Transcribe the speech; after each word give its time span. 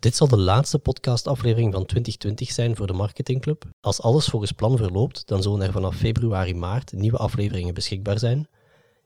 Dit 0.00 0.16
zal 0.16 0.28
de 0.28 0.38
laatste 0.38 0.78
podcastaflevering 0.78 1.72
van 1.72 1.86
2020 1.86 2.50
zijn 2.50 2.76
voor 2.76 2.86
de 2.86 2.92
Marketingclub. 2.92 3.64
Als 3.80 4.00
alles 4.00 4.26
volgens 4.26 4.52
plan 4.52 4.76
verloopt, 4.76 5.26
dan 5.26 5.42
zullen 5.42 5.62
er 5.62 5.72
vanaf 5.72 5.96
februari, 5.96 6.54
maart 6.54 6.92
nieuwe 6.92 7.16
afleveringen 7.16 7.74
beschikbaar 7.74 8.18
zijn. 8.18 8.48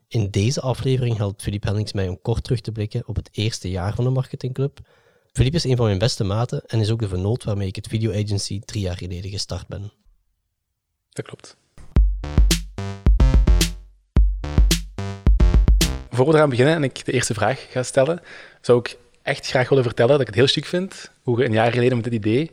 In 0.07 0.29
deze 0.29 0.61
aflevering 0.61 1.17
helpt 1.17 1.41
Filip 1.41 1.63
Hennings 1.63 1.93
mij 1.93 2.07
om 2.07 2.21
kort 2.21 2.43
terug 2.43 2.61
te 2.61 2.71
blikken 2.71 3.07
op 3.07 3.15
het 3.15 3.29
eerste 3.31 3.69
jaar 3.69 3.95
van 3.95 4.03
de 4.03 4.09
Marketingclub. 4.09 4.79
Filip 5.31 5.53
is 5.53 5.63
een 5.63 5.75
van 5.75 5.85
mijn 5.85 5.97
beste 5.97 6.23
maten 6.23 6.65
en 6.65 6.79
is 6.79 6.91
ook 6.91 6.99
de 6.99 7.07
vernoot 7.07 7.43
waarmee 7.43 7.67
ik 7.67 7.75
het 7.75 7.87
video 7.87 8.11
agency 8.11 8.59
drie 8.59 8.81
jaar 8.81 8.97
geleden 8.97 9.31
gestart 9.31 9.67
ben. 9.67 9.91
Dat 11.09 11.25
klopt. 11.25 11.57
Voor 16.09 16.27
we 16.27 16.33
eraan 16.33 16.49
beginnen 16.49 16.75
en 16.75 16.83
ik 16.83 17.05
de 17.05 17.11
eerste 17.11 17.33
vraag 17.33 17.67
ga 17.69 17.83
stellen, 17.83 18.21
zou 18.61 18.79
ik 18.79 18.97
echt 19.23 19.47
graag 19.47 19.69
willen 19.69 19.83
vertellen 19.83 20.11
dat 20.11 20.21
ik 20.21 20.27
het 20.27 20.35
heel 20.35 20.47
chic 20.47 20.65
vind 20.65 21.11
hoe 21.21 21.39
je 21.39 21.45
een 21.45 21.51
jaar 21.51 21.71
geleden 21.71 21.95
met 21.95 22.03
dit 22.03 22.13
idee 22.13 22.51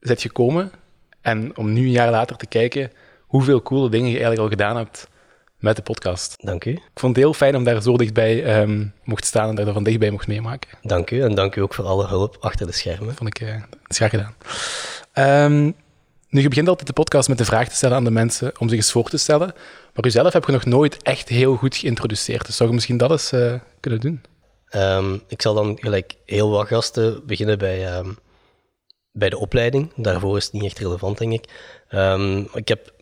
bent 0.00 0.20
gekomen 0.20 0.70
en 1.20 1.56
om 1.56 1.72
nu 1.72 1.80
een 1.80 1.90
jaar 1.90 2.10
later 2.10 2.36
te 2.36 2.46
kijken 2.46 2.90
hoeveel 3.20 3.62
coole 3.62 3.90
dingen 3.90 4.08
je 4.08 4.16
eigenlijk 4.18 4.42
al 4.42 4.48
gedaan 4.48 4.76
hebt 4.76 5.08
met 5.58 5.76
de 5.76 5.82
podcast. 5.82 6.36
Dank 6.40 6.64
u. 6.64 6.70
Ik 6.70 6.80
vond 6.94 7.16
het 7.16 7.24
heel 7.24 7.34
fijn 7.34 7.56
om 7.56 7.64
daar 7.64 7.82
zo 7.82 7.96
dichtbij 7.96 8.60
um, 8.60 8.92
mocht 9.04 9.24
staan 9.24 9.48
en 9.48 9.54
daar 9.54 9.72
van 9.72 9.84
dichtbij 9.84 10.10
mocht 10.10 10.26
meemaken. 10.26 10.70
Dank 10.82 11.10
u 11.10 11.22
en 11.22 11.34
dank 11.34 11.56
u 11.56 11.60
ook 11.60 11.74
voor 11.74 11.84
alle 11.84 12.06
hulp 12.06 12.36
achter 12.40 12.66
de 12.66 12.72
schermen. 12.72 13.14
Vond 13.14 13.28
ik 13.28 13.40
uh, 13.40 13.54
graag 13.82 14.10
gedaan. 14.10 14.34
Um, 15.52 15.74
nu, 16.28 16.40
je 16.40 16.48
begint 16.48 16.68
altijd 16.68 16.86
de 16.86 16.92
podcast 16.92 17.28
met 17.28 17.38
de 17.38 17.44
vraag 17.44 17.68
te 17.68 17.74
stellen 17.74 17.96
aan 17.96 18.04
de 18.04 18.10
mensen 18.10 18.52
om 18.58 18.68
zich 18.68 18.78
eens 18.78 18.92
voor 18.92 19.08
te 19.08 19.16
stellen. 19.16 19.54
Maar 19.94 20.06
uzelf 20.06 20.32
heb 20.32 20.44
je 20.44 20.52
nog 20.52 20.64
nooit 20.64 21.02
echt 21.02 21.28
heel 21.28 21.56
goed 21.56 21.76
geïntroduceerd. 21.76 22.46
Dus 22.46 22.56
zou 22.56 22.68
je 22.68 22.74
misschien 22.74 22.96
dat 22.96 23.10
eens 23.10 23.32
uh, 23.32 23.54
kunnen 23.80 24.00
doen? 24.00 24.20
Um, 24.74 25.22
ik 25.28 25.42
zal 25.42 25.54
dan 25.54 25.78
gelijk 25.80 26.14
heel 26.24 26.50
wat 26.50 26.66
gasten 26.66 27.26
beginnen 27.26 27.58
bij, 27.58 27.98
um, 27.98 28.18
bij 29.12 29.30
de 29.30 29.38
opleiding. 29.38 29.92
Daarvoor 29.96 30.36
is 30.36 30.44
het 30.44 30.52
niet 30.52 30.64
echt 30.64 30.78
relevant, 30.78 31.18
denk 31.18 31.32
ik. 31.32 31.48
Um, 31.90 32.48
ik 32.54 32.68
heb 32.68 32.92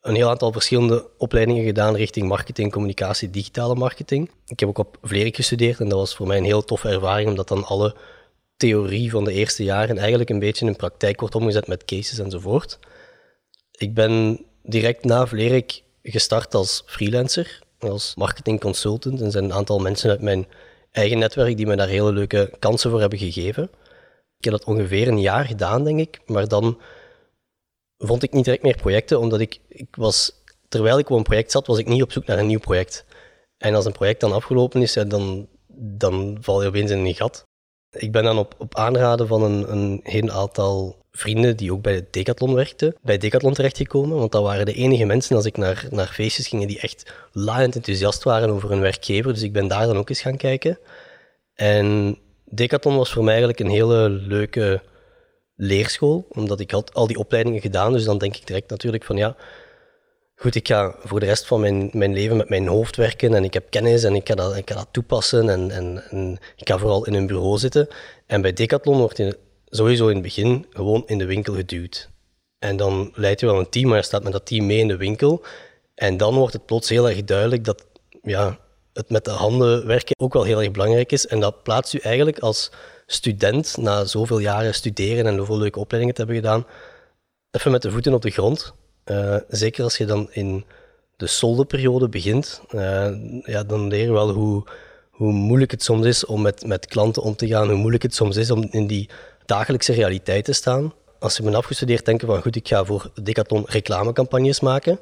een 0.00 0.14
heel 0.14 0.28
aantal 0.28 0.52
verschillende 0.52 1.08
opleidingen 1.18 1.64
gedaan 1.64 1.96
richting 1.96 2.28
marketing, 2.28 2.72
communicatie, 2.72 3.30
digitale 3.30 3.74
marketing. 3.74 4.30
Ik 4.46 4.60
heb 4.60 4.68
ook 4.68 4.78
op 4.78 4.98
Vlerik 5.02 5.36
gestudeerd 5.36 5.80
en 5.80 5.88
dat 5.88 5.98
was 5.98 6.14
voor 6.14 6.26
mij 6.26 6.36
een 6.36 6.44
heel 6.44 6.64
toffe 6.64 6.88
ervaring, 6.88 7.28
omdat 7.28 7.48
dan 7.48 7.64
alle 7.64 7.96
theorie 8.56 9.10
van 9.10 9.24
de 9.24 9.32
eerste 9.32 9.64
jaren 9.64 9.98
eigenlijk 9.98 10.30
een 10.30 10.38
beetje 10.38 10.66
in 10.66 10.76
praktijk 10.76 11.20
wordt 11.20 11.34
omgezet 11.34 11.66
met 11.66 11.84
cases 11.84 12.18
enzovoort. 12.18 12.78
Ik 13.70 13.94
ben 13.94 14.44
direct 14.62 15.04
na 15.04 15.26
Vlerik 15.26 15.82
gestart 16.02 16.54
als 16.54 16.82
freelancer, 16.86 17.62
als 17.78 18.14
marketing 18.14 18.60
consultant. 18.60 19.20
En 19.20 19.30
zijn 19.30 19.44
een 19.44 19.52
aantal 19.52 19.78
mensen 19.78 20.10
uit 20.10 20.20
mijn 20.20 20.46
eigen 20.94 21.18
netwerk 21.18 21.56
die 21.56 21.66
me 21.66 21.76
daar 21.76 21.88
hele 21.88 22.12
leuke 22.12 22.52
kansen 22.58 22.90
voor 22.90 23.00
hebben 23.00 23.18
gegeven. 23.18 23.62
Ik 24.38 24.44
heb 24.44 24.52
dat 24.52 24.64
ongeveer 24.64 25.08
een 25.08 25.20
jaar 25.20 25.44
gedaan, 25.44 25.84
denk 25.84 26.00
ik. 26.00 26.20
Maar 26.26 26.48
dan 26.48 26.80
vond 27.98 28.22
ik 28.22 28.32
niet 28.32 28.44
direct 28.44 28.62
meer 28.62 28.76
projecten, 28.76 29.18
omdat 29.20 29.40
ik, 29.40 29.60
ik 29.68 29.96
was, 29.96 30.42
terwijl 30.68 30.98
ik 30.98 31.10
op 31.10 31.16
een 31.16 31.22
project 31.22 31.50
zat, 31.50 31.66
was 31.66 31.78
ik 31.78 31.88
niet 31.88 32.02
op 32.02 32.12
zoek 32.12 32.26
naar 32.26 32.38
een 32.38 32.46
nieuw 32.46 32.58
project. 32.58 33.04
En 33.56 33.74
als 33.74 33.84
een 33.84 33.92
project 33.92 34.20
dan 34.20 34.32
afgelopen 34.32 34.82
is, 34.82 34.92
dan, 34.92 35.48
dan 35.76 36.36
val 36.40 36.62
je 36.62 36.68
opeens 36.68 36.90
in 36.90 36.98
een 36.98 37.14
gat. 37.14 37.42
Ik 37.90 38.12
ben 38.12 38.24
dan 38.24 38.38
op, 38.38 38.54
op 38.58 38.76
aanraden 38.76 39.26
van 39.26 39.42
een, 39.42 39.72
een 39.72 40.00
heel 40.02 40.30
aantal 40.30 41.03
vrienden 41.16 41.56
die 41.56 41.72
ook 41.72 41.82
bij 41.82 42.06
Decathlon 42.10 42.54
werkten, 42.54 42.96
bij 43.02 43.18
Decathlon 43.18 43.54
terechtgekomen. 43.54 44.18
Want 44.18 44.32
dat 44.32 44.42
waren 44.42 44.66
de 44.66 44.74
enige 44.74 45.04
mensen 45.04 45.36
als 45.36 45.44
ik 45.44 45.56
naar, 45.56 45.86
naar 45.90 46.06
feestjes 46.06 46.48
ging 46.48 46.66
die 46.66 46.80
echt 46.80 47.12
laaiend 47.32 47.74
enthousiast 47.74 48.22
waren 48.22 48.50
over 48.50 48.70
hun 48.70 48.80
werkgever. 48.80 49.32
Dus 49.32 49.42
ik 49.42 49.52
ben 49.52 49.68
daar 49.68 49.86
dan 49.86 49.96
ook 49.96 50.08
eens 50.08 50.20
gaan 50.20 50.36
kijken. 50.36 50.78
En 51.54 52.18
Decathlon 52.44 52.96
was 52.96 53.12
voor 53.12 53.24
mij 53.24 53.32
eigenlijk 53.32 53.60
een 53.60 53.70
hele 53.70 54.08
leuke 54.08 54.82
leerschool, 55.56 56.26
omdat 56.28 56.60
ik 56.60 56.70
had 56.70 56.94
al 56.94 57.06
die 57.06 57.18
opleidingen 57.18 57.60
gedaan. 57.60 57.92
Dus 57.92 58.04
dan 58.04 58.18
denk 58.18 58.36
ik 58.36 58.46
direct 58.46 58.70
natuurlijk 58.70 59.04
van 59.04 59.16
ja, 59.16 59.36
goed, 60.36 60.54
ik 60.54 60.68
ga 60.68 60.94
voor 61.02 61.20
de 61.20 61.26
rest 61.26 61.46
van 61.46 61.60
mijn, 61.60 61.90
mijn 61.92 62.12
leven 62.12 62.36
met 62.36 62.48
mijn 62.48 62.66
hoofd 62.66 62.96
werken 62.96 63.34
en 63.34 63.44
ik 63.44 63.54
heb 63.54 63.70
kennis 63.70 64.04
en 64.04 64.14
ik 64.14 64.28
ga 64.28 64.34
dat, 64.34 64.56
ik 64.56 64.70
ga 64.70 64.76
dat 64.76 64.88
toepassen 64.90 65.48
en, 65.48 65.70
en, 65.70 66.02
en 66.10 66.38
ik 66.56 66.68
ga 66.68 66.78
vooral 66.78 67.06
in 67.06 67.14
een 67.14 67.26
bureau 67.26 67.58
zitten. 67.58 67.88
En 68.26 68.42
bij 68.42 68.52
Decathlon 68.52 68.98
wordt 68.98 69.16
je 69.16 69.38
sowieso 69.76 70.08
in 70.08 70.14
het 70.14 70.22
begin 70.22 70.66
gewoon 70.70 71.02
in 71.06 71.18
de 71.18 71.24
winkel 71.24 71.54
geduwd. 71.54 72.10
En 72.58 72.76
dan 72.76 73.12
leidt 73.14 73.40
je 73.40 73.46
wel 73.46 73.58
een 73.58 73.68
team, 73.68 73.88
maar 73.88 73.96
je 73.96 74.04
staat 74.04 74.22
met 74.22 74.32
dat 74.32 74.46
team 74.46 74.66
mee 74.66 74.78
in 74.78 74.88
de 74.88 74.96
winkel. 74.96 75.44
En 75.94 76.16
dan 76.16 76.34
wordt 76.34 76.52
het 76.52 76.66
plots 76.66 76.88
heel 76.88 77.08
erg 77.08 77.24
duidelijk 77.24 77.64
dat 77.64 77.86
ja, 78.22 78.58
het 78.92 79.10
met 79.10 79.24
de 79.24 79.30
handen 79.30 79.86
werken 79.86 80.14
ook 80.18 80.32
wel 80.32 80.42
heel 80.42 80.62
erg 80.62 80.70
belangrijk 80.70 81.12
is. 81.12 81.26
En 81.26 81.40
dat 81.40 81.62
plaatst 81.62 81.94
u 81.94 81.98
eigenlijk 81.98 82.38
als 82.38 82.70
student, 83.06 83.76
na 83.76 84.04
zoveel 84.04 84.38
jaren 84.38 84.74
studeren 84.74 85.26
en 85.26 85.36
zoveel 85.36 85.58
leuke 85.58 85.78
opleidingen 85.78 86.14
te 86.16 86.24
hebben 86.24 86.42
gedaan, 86.42 86.66
even 87.50 87.70
met 87.70 87.82
de 87.82 87.90
voeten 87.90 88.14
op 88.14 88.22
de 88.22 88.30
grond. 88.30 88.74
Uh, 89.04 89.36
zeker 89.48 89.84
als 89.84 89.96
je 89.96 90.04
dan 90.04 90.28
in 90.32 90.64
de 91.16 91.26
soldeperiode 91.26 92.08
begint, 92.08 92.60
uh, 92.70 93.08
ja, 93.42 93.62
dan 93.62 93.88
leer 93.88 94.04
je 94.04 94.12
wel 94.12 94.30
hoe, 94.30 94.64
hoe 95.10 95.32
moeilijk 95.32 95.70
het 95.70 95.82
soms 95.82 96.06
is 96.06 96.24
om 96.26 96.42
met, 96.42 96.66
met 96.66 96.86
klanten 96.86 97.22
om 97.22 97.36
te 97.36 97.46
gaan, 97.46 97.68
hoe 97.68 97.76
moeilijk 97.76 98.02
het 98.02 98.14
soms 98.14 98.36
is 98.36 98.50
om 98.50 98.66
in 98.70 98.86
die 98.86 99.08
dagelijkse 99.46 99.92
realiteit 99.92 100.44
te 100.44 100.52
staan. 100.52 100.92
Als 101.18 101.36
je 101.36 101.42
bent 101.42 101.54
afgestudeerd, 101.54 102.04
denken 102.04 102.26
van 102.26 102.42
goed, 102.42 102.56
ik 102.56 102.68
ga 102.68 102.84
voor 102.84 103.10
Decathlon 103.22 103.64
reclamecampagnes 103.66 104.60
maken. 104.60 104.98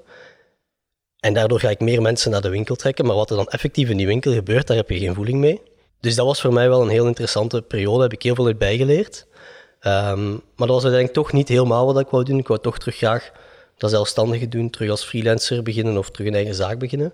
En 1.20 1.34
daardoor 1.34 1.60
ga 1.60 1.70
ik 1.70 1.80
meer 1.80 2.02
mensen 2.02 2.30
naar 2.30 2.40
de 2.40 2.48
winkel 2.48 2.74
trekken. 2.74 3.06
Maar 3.06 3.16
wat 3.16 3.30
er 3.30 3.36
dan 3.36 3.48
effectief 3.48 3.88
in 3.88 3.96
die 3.96 4.06
winkel 4.06 4.32
gebeurt, 4.32 4.66
daar 4.66 4.76
heb 4.76 4.90
je 4.90 4.98
geen 4.98 5.14
voeling 5.14 5.38
mee. 5.38 5.60
Dus 6.00 6.14
dat 6.14 6.26
was 6.26 6.40
voor 6.40 6.52
mij 6.52 6.68
wel 6.68 6.82
een 6.82 6.88
heel 6.88 7.06
interessante 7.06 7.62
periode. 7.62 7.94
Daar 7.94 8.02
heb 8.08 8.12
ik 8.12 8.22
heel 8.22 8.34
veel 8.34 8.46
uit 8.46 8.58
bijgeleerd. 8.58 9.26
Um, 9.86 10.30
maar 10.30 10.66
dat 10.66 10.68
was 10.68 10.84
uiteindelijk 10.84 11.12
toch 11.12 11.32
niet 11.32 11.48
helemaal 11.48 11.86
wat 11.86 12.00
ik 12.00 12.08
wou 12.08 12.24
doen. 12.24 12.38
Ik 12.38 12.48
wou 12.48 12.60
toch 12.60 12.78
terug 12.78 12.96
graag 12.96 13.30
dat 13.76 13.90
zelfstandige 13.90 14.48
doen, 14.48 14.70
terug 14.70 14.90
als 14.90 15.04
freelancer 15.04 15.62
beginnen 15.62 15.98
of 15.98 16.10
terug 16.10 16.26
een 16.26 16.34
eigen 16.34 16.54
zaak 16.54 16.78
beginnen. 16.78 17.12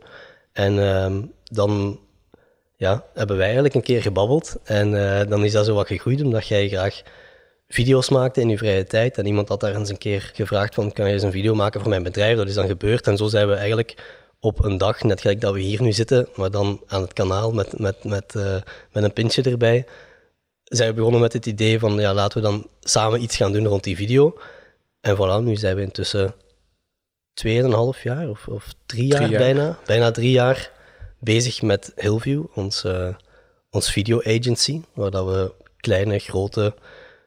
En 0.53 0.79
um, 0.79 1.33
dan 1.45 2.01
ja, 2.79 3.05
hebben 3.15 3.37
wij 3.37 3.45
eigenlijk 3.45 3.75
een 3.75 3.83
keer 3.83 4.03
gebabbeld. 4.03 4.57
En 4.65 4.93
uh, 4.93 5.21
dan 5.29 5.45
is 5.45 5.53
dat 5.53 5.65
zo 5.65 5.75
wat 5.75 5.87
gegroeid, 5.87 6.23
omdat 6.23 6.47
jij 6.47 6.69
graag 6.69 7.03
video's 7.69 8.09
maakte 8.09 8.41
in 8.41 8.49
je 8.49 8.59
vrije 8.59 8.85
tijd. 8.85 9.19
En 9.19 9.27
iemand 9.27 9.49
had 9.49 9.61
daar 9.61 9.75
eens 9.75 9.89
een 9.89 9.99
keer 9.99 10.31
gevraagd 10.35 10.75
van, 10.75 10.93
kan 10.93 11.07
je 11.07 11.13
eens 11.13 11.23
een 11.23 11.33
video 11.33 11.55
maken 11.55 11.81
voor 11.81 11.89
mijn 11.89 12.03
bedrijf? 12.03 12.37
Dat 12.37 12.49
is 12.49 12.55
dan 12.55 12.67
gebeurd. 12.67 13.07
En 13.07 13.17
zo 13.17 13.27
zijn 13.27 13.49
we 13.49 13.55
eigenlijk 13.55 13.95
op 14.41 14.65
een 14.65 14.79
dag, 14.79 15.03
net 15.03 15.21
gelijk 15.21 15.41
dat 15.41 15.55
we 15.55 15.61
hier 15.61 15.83
nu 15.83 15.93
zitten, 15.93 16.29
maar 16.35 16.51
dan 16.51 16.81
aan 16.87 17.03
het 17.03 17.13
kanaal 17.13 17.53
met, 17.53 17.79
met, 17.79 18.05
met, 18.05 18.35
uh, 18.37 18.57
met 18.93 19.05
een 19.05 19.13
pintje 19.13 19.43
erbij, 19.43 19.87
zijn 20.65 20.89
we 20.89 20.95
begonnen 20.95 21.21
met 21.21 21.33
het 21.33 21.47
idee 21.47 21.79
van, 21.79 21.99
ja, 21.99 22.15
laten 22.15 22.43
we 22.43 22.49
dan 22.49 22.69
samen 22.81 23.23
iets 23.23 23.37
gaan 23.37 23.53
doen 23.53 23.67
rond 23.67 23.85
die 23.85 23.97
video. 23.97 24.39
En 25.01 25.17
voilà, 25.17 25.45
nu 25.45 25.57
zijn 25.57 25.77
we 25.77 25.83
intussen 25.83 26.35
tweeënhalf 27.35 28.03
jaar 28.03 28.29
of, 28.29 28.49
of 28.49 28.75
drie 28.87 29.07
jaar, 29.07 29.19
drie 29.19 29.31
jaar, 29.31 29.41
bijna, 29.41 29.79
bijna 29.87 30.11
drie 30.11 30.31
jaar 30.31 30.77
bezig 31.19 31.63
met 31.63 31.93
Hillview, 31.97 32.45
ons, 32.55 32.85
uh, 32.85 33.15
ons 33.71 33.91
video 33.91 34.23
agency, 34.23 34.81
waar 34.95 35.11
dat 35.11 35.27
we 35.27 35.53
kleine, 35.77 36.19
grote, 36.19 36.75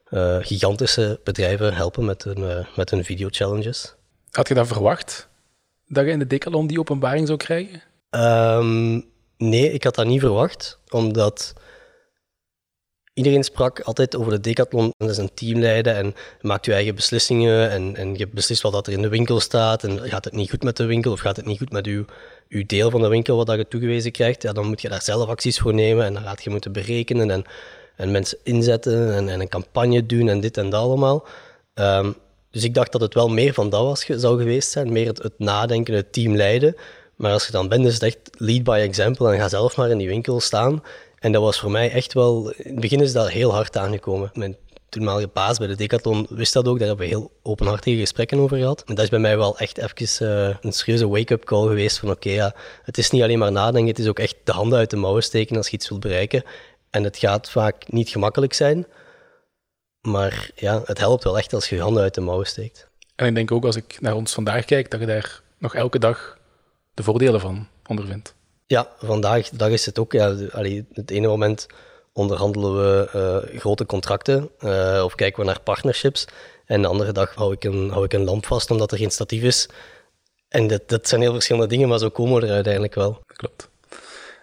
uh, 0.10 0.38
gigantische 0.42 1.20
bedrijven 1.24 1.74
helpen 1.74 2.06
met 2.06 2.24
hun, 2.24 2.40
uh, 2.40 2.76
met 2.76 2.90
hun 2.90 3.04
video 3.04 3.28
challenges. 3.32 3.96
Had 4.32 4.48
je 4.48 4.54
dat 4.54 4.68
verwacht? 4.68 5.30
Dat 5.88 6.06
je 6.06 6.12
in 6.12 6.20
de 6.20 6.28
Decathlon 6.28 6.68
die 6.68 6.80
openbaring 6.80 7.28
zou 7.28 7.38
krijgen? 7.38 7.82
Um, 8.10 9.06
nee, 9.38 9.72
ik 9.72 9.84
had 9.84 9.96
dat 9.96 10.06
niet 10.06 10.20
verwacht, 10.20 10.80
omdat 10.90 11.54
iedereen 13.14 13.44
sprak 13.44 13.80
altijd 13.80 14.16
over 14.16 14.32
de 14.32 14.40
decathlon. 14.40 14.94
Dat 14.98 15.10
is 15.10 15.18
een 15.18 15.34
team 15.34 15.60
leiden 15.60 15.96
en 15.96 16.06
je 16.06 16.48
maakt 16.48 16.66
je 16.66 16.74
eigen 16.74 16.96
beslissingen 16.96 17.70
en, 17.70 17.96
en 17.96 18.16
je 18.16 18.28
beslist 18.28 18.62
wat 18.62 18.88
er 18.88 18.94
in 18.94 19.02
de 19.02 19.10
winkel 19.10 19.40
staat. 19.40 19.84
En 19.84 20.00
gaat 20.00 20.26
het 20.26 20.34
niet 20.34 20.50
goed 20.50 20.64
met 20.64 20.78
de 20.78 20.86
winkel 20.86 21.12
of 21.12 21.20
gaat 21.20 21.36
het 21.36 21.46
niet 21.46 21.58
goed 21.58 21.72
met 21.72 21.86
uw, 21.86 22.06
uw 22.52 22.66
deel 22.66 22.90
van 22.90 23.02
de 23.02 23.08
winkel 23.08 23.38
wat 23.38 23.50
je 23.50 23.68
toegewezen 23.68 24.12
krijgt, 24.12 24.42
ja, 24.42 24.52
dan 24.52 24.68
moet 24.68 24.82
je 24.82 24.90
daar 24.90 25.02
zelf 25.02 25.30
acties 25.30 25.60
voor 25.60 25.74
nemen 25.74 26.06
en 26.06 26.14
dan 26.14 26.24
gaat 26.24 26.44
je 26.44 26.50
moeten 26.50 26.72
berekenen 26.72 27.32
en, 27.32 27.44
en 27.96 28.12
mensen 28.12 28.38
inzetten 28.44 29.14
en, 29.14 29.30
en 29.30 29.40
een 29.40 29.50
campagne 29.50 30.06
doen 30.06 30.28
en 30.28 30.40
dit 30.40 30.58
en 30.58 30.70
dat 30.70 30.82
allemaal. 30.82 31.28
Um, 31.76 32.16
dus 32.52 32.64
ik 32.64 32.74
dacht 32.74 32.92
dat 32.92 33.02
het 33.02 33.14
wel 33.14 33.30
meer 33.30 33.54
van 33.54 33.70
dat 33.70 33.84
was, 33.84 34.06
zou 34.06 34.38
geweest 34.38 34.72
zijn, 34.72 34.92
meer 34.92 35.08
het, 35.08 35.24
het 35.24 35.34
nadenken, 35.40 35.94
het 35.94 36.14
team 36.14 36.36
leiden. 36.36 36.76
Maar 37.16 37.32
als 37.32 37.46
je 37.46 37.52
dan 37.52 37.68
bent, 37.68 37.86
is 37.86 37.94
het 37.94 38.04
echt 38.04 38.18
lead 38.32 38.64
by 38.64 38.80
example 38.82 39.32
en 39.32 39.40
ga 39.40 39.50
zelf 39.50 39.78
maar 39.78 39.90
in 39.90 39.98
die 39.98 40.08
winkel 40.08 40.40
staan 40.40 40.84
en 41.20 41.32
dat 41.32 41.42
was 41.42 41.60
voor 41.60 41.72
mij 41.72 41.92
echt 41.92 42.14
wel... 42.14 42.50
In 42.50 42.72
het 42.72 42.82
begin 42.82 43.02
is 43.02 43.14
dat 43.14 43.30
heel 43.30 43.54
hard 43.54 43.78
aangekomen. 43.78 44.32
Mijn 44.34 44.58
toenmalige 44.92 45.30
baas 45.34 45.58
bij 45.58 45.68
de 45.68 45.76
Decathlon 45.76 46.28
wist 46.30 46.54
dat 46.54 46.68
ook. 46.68 46.80
Daar 46.80 46.88
hebben 46.88 47.06
we 47.06 47.12
heel 47.12 47.32
openhartige 47.44 47.98
gesprekken 47.98 48.40
over 48.40 48.58
gehad. 48.58 48.84
En 48.86 48.96
dat 48.96 49.04
is 49.04 49.10
bij 49.10 49.20
mij 49.20 49.38
wel 49.38 49.58
echt 49.58 49.78
even 49.78 50.28
uh, 50.28 50.56
een 50.62 50.72
serieuze 50.72 51.08
wake-up 51.08 51.44
call 51.44 51.68
geweest 51.68 51.98
van 51.98 52.10
oké, 52.10 52.30
ja, 52.30 52.56
het 52.84 52.98
is 52.98 53.10
niet 53.10 53.22
alleen 53.22 53.40
maar 53.40 53.52
nadenken, 53.52 53.90
het 53.90 54.00
is 54.00 54.08
ook 54.08 54.20
echt 54.20 54.36
de 54.44 54.52
handen 54.52 54.80
uit 54.80 54.90
de 54.90 54.96
mouwen 54.96 55.24
steken 55.24 55.58
als 55.58 55.68
je 55.68 55.76
iets 55.76 55.90
wilt 55.90 56.02
bereiken. 56.02 56.44
En 56.90 57.04
het 57.04 57.18
gaat 57.18 57.50
vaak 57.50 57.92
niet 57.92 58.10
gemakkelijk 58.10 58.54
zijn, 58.54 58.88
maar 60.02 60.52
ja, 60.56 60.82
het 60.86 60.98
helpt 60.98 61.24
wel 61.24 61.38
echt 61.38 61.54
als 61.54 61.70
je 61.70 61.76
je 61.76 61.82
handen 61.82 62.04
uit 62.04 62.14
de 62.14 62.22
mouwen 62.22 62.48
steekt. 62.48 62.90
En 63.16 63.28
ik 63.28 63.36
denk 63.36 63.52
ook 63.52 63.66
als 63.66 63.76
ik 63.76 64.02
naar 64.02 64.16
ons 64.16 64.34
vandaag 64.34 64.66
kijk, 64.66 64.92
dat 64.92 65.00
je 65.00 65.06
daar 65.06 65.42
nog 65.58 65.76
elke 65.76 66.00
dag 66.00 66.38
de 66.94 67.04
voordelen 67.04 67.40
van 67.40 67.68
ondervindt. 67.88 68.36
Ja, 68.68 68.88
vandaag 68.98 69.50
dag 69.50 69.70
is 69.70 69.86
het 69.86 70.00
ook. 70.00 70.12
Ja, 70.12 70.36
allee, 70.52 70.86
het 70.94 71.12
ene 71.12 71.28
moment 71.28 71.68
onderhandelen 72.14 72.76
we 72.76 73.10
eh, 73.12 73.60
grote 73.60 73.86
contracten 73.86 74.50
uh, 74.60 75.02
of 75.04 75.16
kijken 75.16 75.40
we 75.40 75.46
naar 75.46 75.60
partnerships. 75.60 76.26
En 76.66 76.82
de 76.82 76.88
andere 76.88 77.12
dag 77.12 77.36
hou 77.36 77.54
ik 77.54 77.64
een, 77.64 77.90
hou 77.90 78.06
ik 78.06 78.14
een 78.14 78.24
lamp 78.24 78.46
vast 78.46 78.72
omdat 78.72 78.92
er 78.92 78.98
geen 78.98 79.12
statief 79.12 79.44
is. 79.44 79.70
En 80.48 80.68
dat, 80.68 80.90
dat 80.90 81.08
zijn 81.08 81.22
heel 81.22 81.34
verschillende 81.34 81.68
dingen, 81.68 81.88
maar 81.88 82.00
zo 82.00 82.10
komen 82.10 82.42
we 82.42 82.48
er 82.48 82.54
uiteindelijk 82.54 82.96
wel. 82.96 83.20
Klopt. 83.26 83.70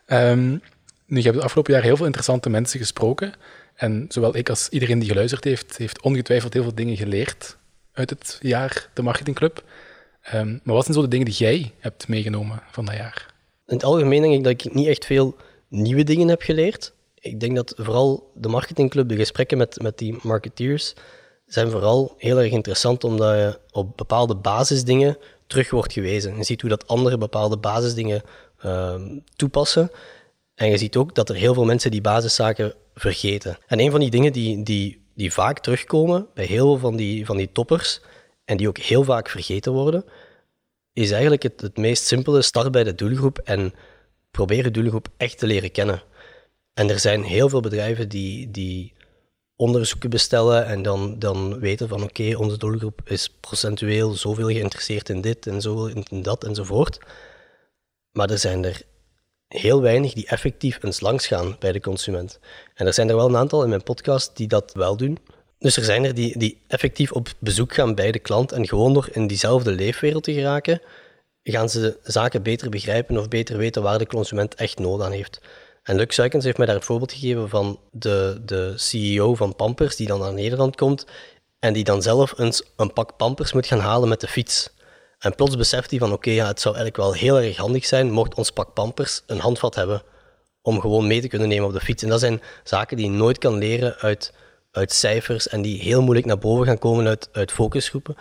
Um, 0.06 0.62
nu, 1.06 1.16
je 1.16 1.22
hebt 1.22 1.34
het 1.34 1.44
afgelopen 1.44 1.72
jaar 1.72 1.82
heel 1.82 1.96
veel 1.96 2.04
interessante 2.04 2.50
mensen 2.50 2.80
gesproken. 2.80 3.32
En 3.74 4.04
zowel 4.08 4.36
ik 4.36 4.48
als 4.48 4.68
iedereen 4.68 4.98
die 4.98 5.08
geluisterd 5.08 5.44
heeft, 5.44 5.76
heeft 5.76 6.00
ongetwijfeld 6.02 6.52
heel 6.52 6.62
veel 6.62 6.74
dingen 6.74 6.96
geleerd 6.96 7.56
uit 7.92 8.10
het 8.10 8.38
jaar 8.40 8.88
de 8.94 9.02
marketingclub. 9.02 9.64
Um, 10.34 10.60
maar 10.62 10.74
wat 10.74 10.84
zijn 10.84 10.96
zo 10.96 11.02
de 11.02 11.08
dingen 11.08 11.26
die 11.26 11.34
jij 11.34 11.72
hebt 11.78 12.08
meegenomen 12.08 12.62
van 12.70 12.84
dat 12.84 12.94
jaar? 12.94 13.34
In 13.66 13.74
het 13.74 13.84
algemeen 13.84 14.22
denk 14.22 14.34
ik 14.34 14.44
dat 14.44 14.52
ik 14.52 14.74
niet 14.74 14.86
echt 14.86 15.04
veel 15.06 15.36
nieuwe 15.68 16.04
dingen 16.04 16.28
heb 16.28 16.42
geleerd. 16.42 16.92
Ik 17.20 17.40
denk 17.40 17.56
dat 17.56 17.72
vooral 17.76 18.30
de 18.34 18.48
marketingclub, 18.48 19.08
de 19.08 19.16
gesprekken 19.16 19.58
met, 19.58 19.82
met 19.82 19.98
die 19.98 20.18
marketeers, 20.22 20.94
zijn 21.46 21.70
vooral 21.70 22.14
heel 22.16 22.38
erg 22.38 22.52
interessant 22.52 23.04
omdat 23.04 23.34
je 23.34 23.58
op 23.70 23.96
bepaalde 23.96 24.34
basisdingen 24.34 25.18
terug 25.46 25.70
wordt 25.70 25.92
gewezen. 25.92 26.36
Je 26.36 26.44
ziet 26.44 26.60
hoe 26.60 26.70
dat 26.70 26.86
andere 26.86 27.18
bepaalde 27.18 27.56
basisdingen 27.56 28.22
uh, 28.64 28.94
toepassen. 29.36 29.90
En 30.54 30.70
je 30.70 30.76
ziet 30.76 30.96
ook 30.96 31.14
dat 31.14 31.28
er 31.28 31.34
heel 31.34 31.54
veel 31.54 31.64
mensen 31.64 31.90
die 31.90 32.00
basiszaken 32.00 32.74
vergeten. 32.94 33.58
En 33.66 33.80
een 33.80 33.90
van 33.90 34.00
die 34.00 34.10
dingen 34.10 34.32
die, 34.32 34.62
die, 34.62 35.02
die 35.14 35.32
vaak 35.32 35.58
terugkomen 35.58 36.26
bij 36.34 36.44
heel 36.44 36.66
veel 36.66 36.78
van 36.78 36.96
die, 36.96 37.26
van 37.26 37.36
die 37.36 37.52
toppers, 37.52 38.00
en 38.44 38.56
die 38.56 38.68
ook 38.68 38.78
heel 38.78 39.04
vaak 39.04 39.28
vergeten 39.28 39.72
worden, 39.72 40.04
is 40.92 41.10
eigenlijk 41.10 41.42
het, 41.42 41.60
het 41.60 41.76
meest 41.76 42.06
simpele. 42.06 42.42
Start 42.42 42.70
bij 42.70 42.84
de 42.84 42.94
doelgroep 42.94 43.38
en 43.38 43.74
probeer 44.30 44.62
de 44.62 44.70
doelgroep 44.70 45.08
echt 45.16 45.38
te 45.38 45.46
leren 45.46 45.70
kennen. 45.70 46.02
En 46.78 46.90
er 46.90 46.98
zijn 46.98 47.22
heel 47.22 47.48
veel 47.48 47.60
bedrijven 47.60 48.08
die, 48.08 48.50
die 48.50 48.92
onderzoeken 49.56 50.10
bestellen 50.10 50.66
en 50.66 50.82
dan, 50.82 51.18
dan 51.18 51.58
weten 51.58 51.88
van 51.88 52.02
oké, 52.02 52.36
onze 52.36 52.58
doelgroep 52.58 53.00
is 53.04 53.30
procentueel 53.40 54.10
zoveel 54.14 54.46
geïnteresseerd 54.46 55.08
in 55.08 55.20
dit 55.20 55.46
en 55.46 55.60
zoveel 55.60 56.02
in 56.10 56.22
dat 56.22 56.44
enzovoort. 56.44 56.98
Maar 58.12 58.30
er 58.30 58.38
zijn 58.38 58.64
er 58.64 58.82
heel 59.48 59.82
weinig 59.82 60.12
die 60.12 60.26
effectief 60.26 60.82
eens 60.82 61.00
langs 61.00 61.26
gaan 61.26 61.56
bij 61.58 61.72
de 61.72 61.80
consument. 61.80 62.38
En 62.74 62.86
er 62.86 62.94
zijn 62.94 63.08
er 63.08 63.16
wel 63.16 63.28
een 63.28 63.36
aantal 63.36 63.62
in 63.62 63.68
mijn 63.68 63.82
podcast 63.82 64.36
die 64.36 64.48
dat 64.48 64.72
wel 64.74 64.96
doen. 64.96 65.18
Dus 65.58 65.76
er 65.76 65.84
zijn 65.84 66.04
er 66.04 66.14
die, 66.14 66.38
die 66.38 66.60
effectief 66.66 67.12
op 67.12 67.28
bezoek 67.38 67.74
gaan 67.74 67.94
bij 67.94 68.12
de 68.12 68.18
klant 68.18 68.52
en 68.52 68.68
gewoon 68.68 68.92
door 68.92 69.08
in 69.12 69.26
diezelfde 69.26 69.72
leefwereld 69.72 70.24
te 70.24 70.32
geraken, 70.32 70.80
gaan 71.42 71.68
ze 71.68 71.98
zaken 72.02 72.42
beter 72.42 72.70
begrijpen 72.70 73.18
of 73.18 73.28
beter 73.28 73.56
weten 73.56 73.82
waar 73.82 73.98
de 73.98 74.06
consument 74.06 74.54
echt 74.54 74.78
nood 74.78 75.02
aan 75.02 75.12
heeft. 75.12 75.40
En 75.88 75.96
Luc 75.96 76.14
Suikens 76.14 76.44
heeft 76.44 76.56
mij 76.56 76.66
daar 76.66 76.76
een 76.76 76.82
voorbeeld 76.82 77.12
gegeven 77.12 77.48
van 77.48 77.80
de, 77.90 78.40
de 78.44 78.72
CEO 78.76 79.34
van 79.34 79.56
Pampers, 79.56 79.96
die 79.96 80.06
dan 80.06 80.20
naar 80.20 80.32
Nederland 80.32 80.76
komt 80.76 81.06
en 81.58 81.72
die 81.72 81.84
dan 81.84 82.02
zelf 82.02 82.38
eens 82.38 82.62
een 82.76 82.92
pak 82.92 83.16
Pampers 83.16 83.52
moet 83.52 83.66
gaan 83.66 83.78
halen 83.78 84.08
met 84.08 84.20
de 84.20 84.26
fiets. 84.26 84.70
En 85.18 85.34
plots 85.34 85.56
beseft 85.56 85.90
hij 85.90 85.98
van 85.98 86.12
oké, 86.12 86.30
ja, 86.30 86.46
het 86.46 86.60
zou 86.60 86.76
eigenlijk 86.76 87.04
wel 87.04 87.20
heel 87.20 87.40
erg 87.40 87.56
handig 87.56 87.86
zijn 87.86 88.10
mocht 88.10 88.34
ons 88.34 88.50
pak 88.50 88.74
Pampers 88.74 89.22
een 89.26 89.38
handvat 89.38 89.74
hebben 89.74 90.02
om 90.62 90.80
gewoon 90.80 91.06
mee 91.06 91.20
te 91.20 91.28
kunnen 91.28 91.48
nemen 91.48 91.66
op 91.66 91.72
de 91.72 91.80
fiets. 91.80 92.02
En 92.02 92.08
dat 92.08 92.20
zijn 92.20 92.42
zaken 92.64 92.96
die 92.96 93.10
je 93.10 93.16
nooit 93.16 93.38
kan 93.38 93.58
leren 93.58 93.96
uit, 93.96 94.32
uit 94.70 94.92
cijfers 94.92 95.48
en 95.48 95.62
die 95.62 95.80
heel 95.80 96.02
moeilijk 96.02 96.26
naar 96.26 96.38
boven 96.38 96.66
gaan 96.66 96.78
komen 96.78 97.06
uit, 97.06 97.28
uit 97.32 97.52
focusgroepen. 97.52 98.16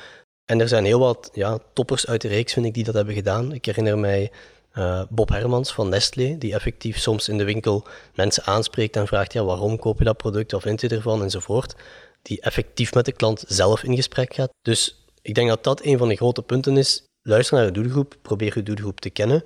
En 0.46 0.62
er 0.62 0.68
zijn 0.68 0.86
heel 0.86 1.00
wat 1.00 1.30
ja, 1.34 1.60
toppers 1.74 2.08
uit 2.08 2.22
de 2.22 2.28
reeks, 2.28 2.54
vind 2.54 2.66
ik, 2.66 2.74
die 2.74 2.84
dat 2.84 2.94
hebben 2.94 3.14
gedaan. 3.14 3.54
Ik 3.54 3.66
herinner 3.66 3.98
mij 3.98 4.32
uh, 4.78 5.02
Bob 5.10 5.30
Hermans 5.30 5.74
van 5.74 5.90
Nestlé, 5.90 6.38
die 6.38 6.54
effectief 6.54 6.98
soms 6.98 7.30
in 7.30 7.38
de 7.38 7.44
winkel 7.44 7.86
mensen 8.16 8.44
aanspreekt 8.44 8.96
en 8.96 9.08
vraagt 9.08 9.34
ja, 9.34 9.44
waarom 9.44 9.80
koop 9.80 9.98
je 9.98 10.04
dat 10.04 10.18
product 10.18 10.54
of 10.54 10.62
vindt 10.62 10.82
je 10.82 10.88
ervan 10.88 11.24
enzovoort. 11.24 11.76
Die 12.22 12.42
effectief 12.42 12.94
met 12.94 13.06
de 13.06 13.12
klant 13.12 13.44
zelf 13.48 13.84
in 13.84 13.96
gesprek 13.96 14.34
gaat. 14.34 14.50
Dus 14.62 15.06
ik 15.22 15.36
denk 15.36 15.50
dat 15.50 15.64
dat 15.64 15.86
een 15.86 15.98
van 15.98 16.08
de 16.08 16.16
grote 16.16 16.42
punten 16.42 16.78
is. 16.78 17.04
Luister 17.22 17.58
naar 17.58 17.66
je 17.66 17.72
doelgroep, 17.72 18.16
probeer 18.22 18.52
je 18.56 18.64
doelgroep 18.64 19.00
te 19.00 19.10
kennen, 19.10 19.44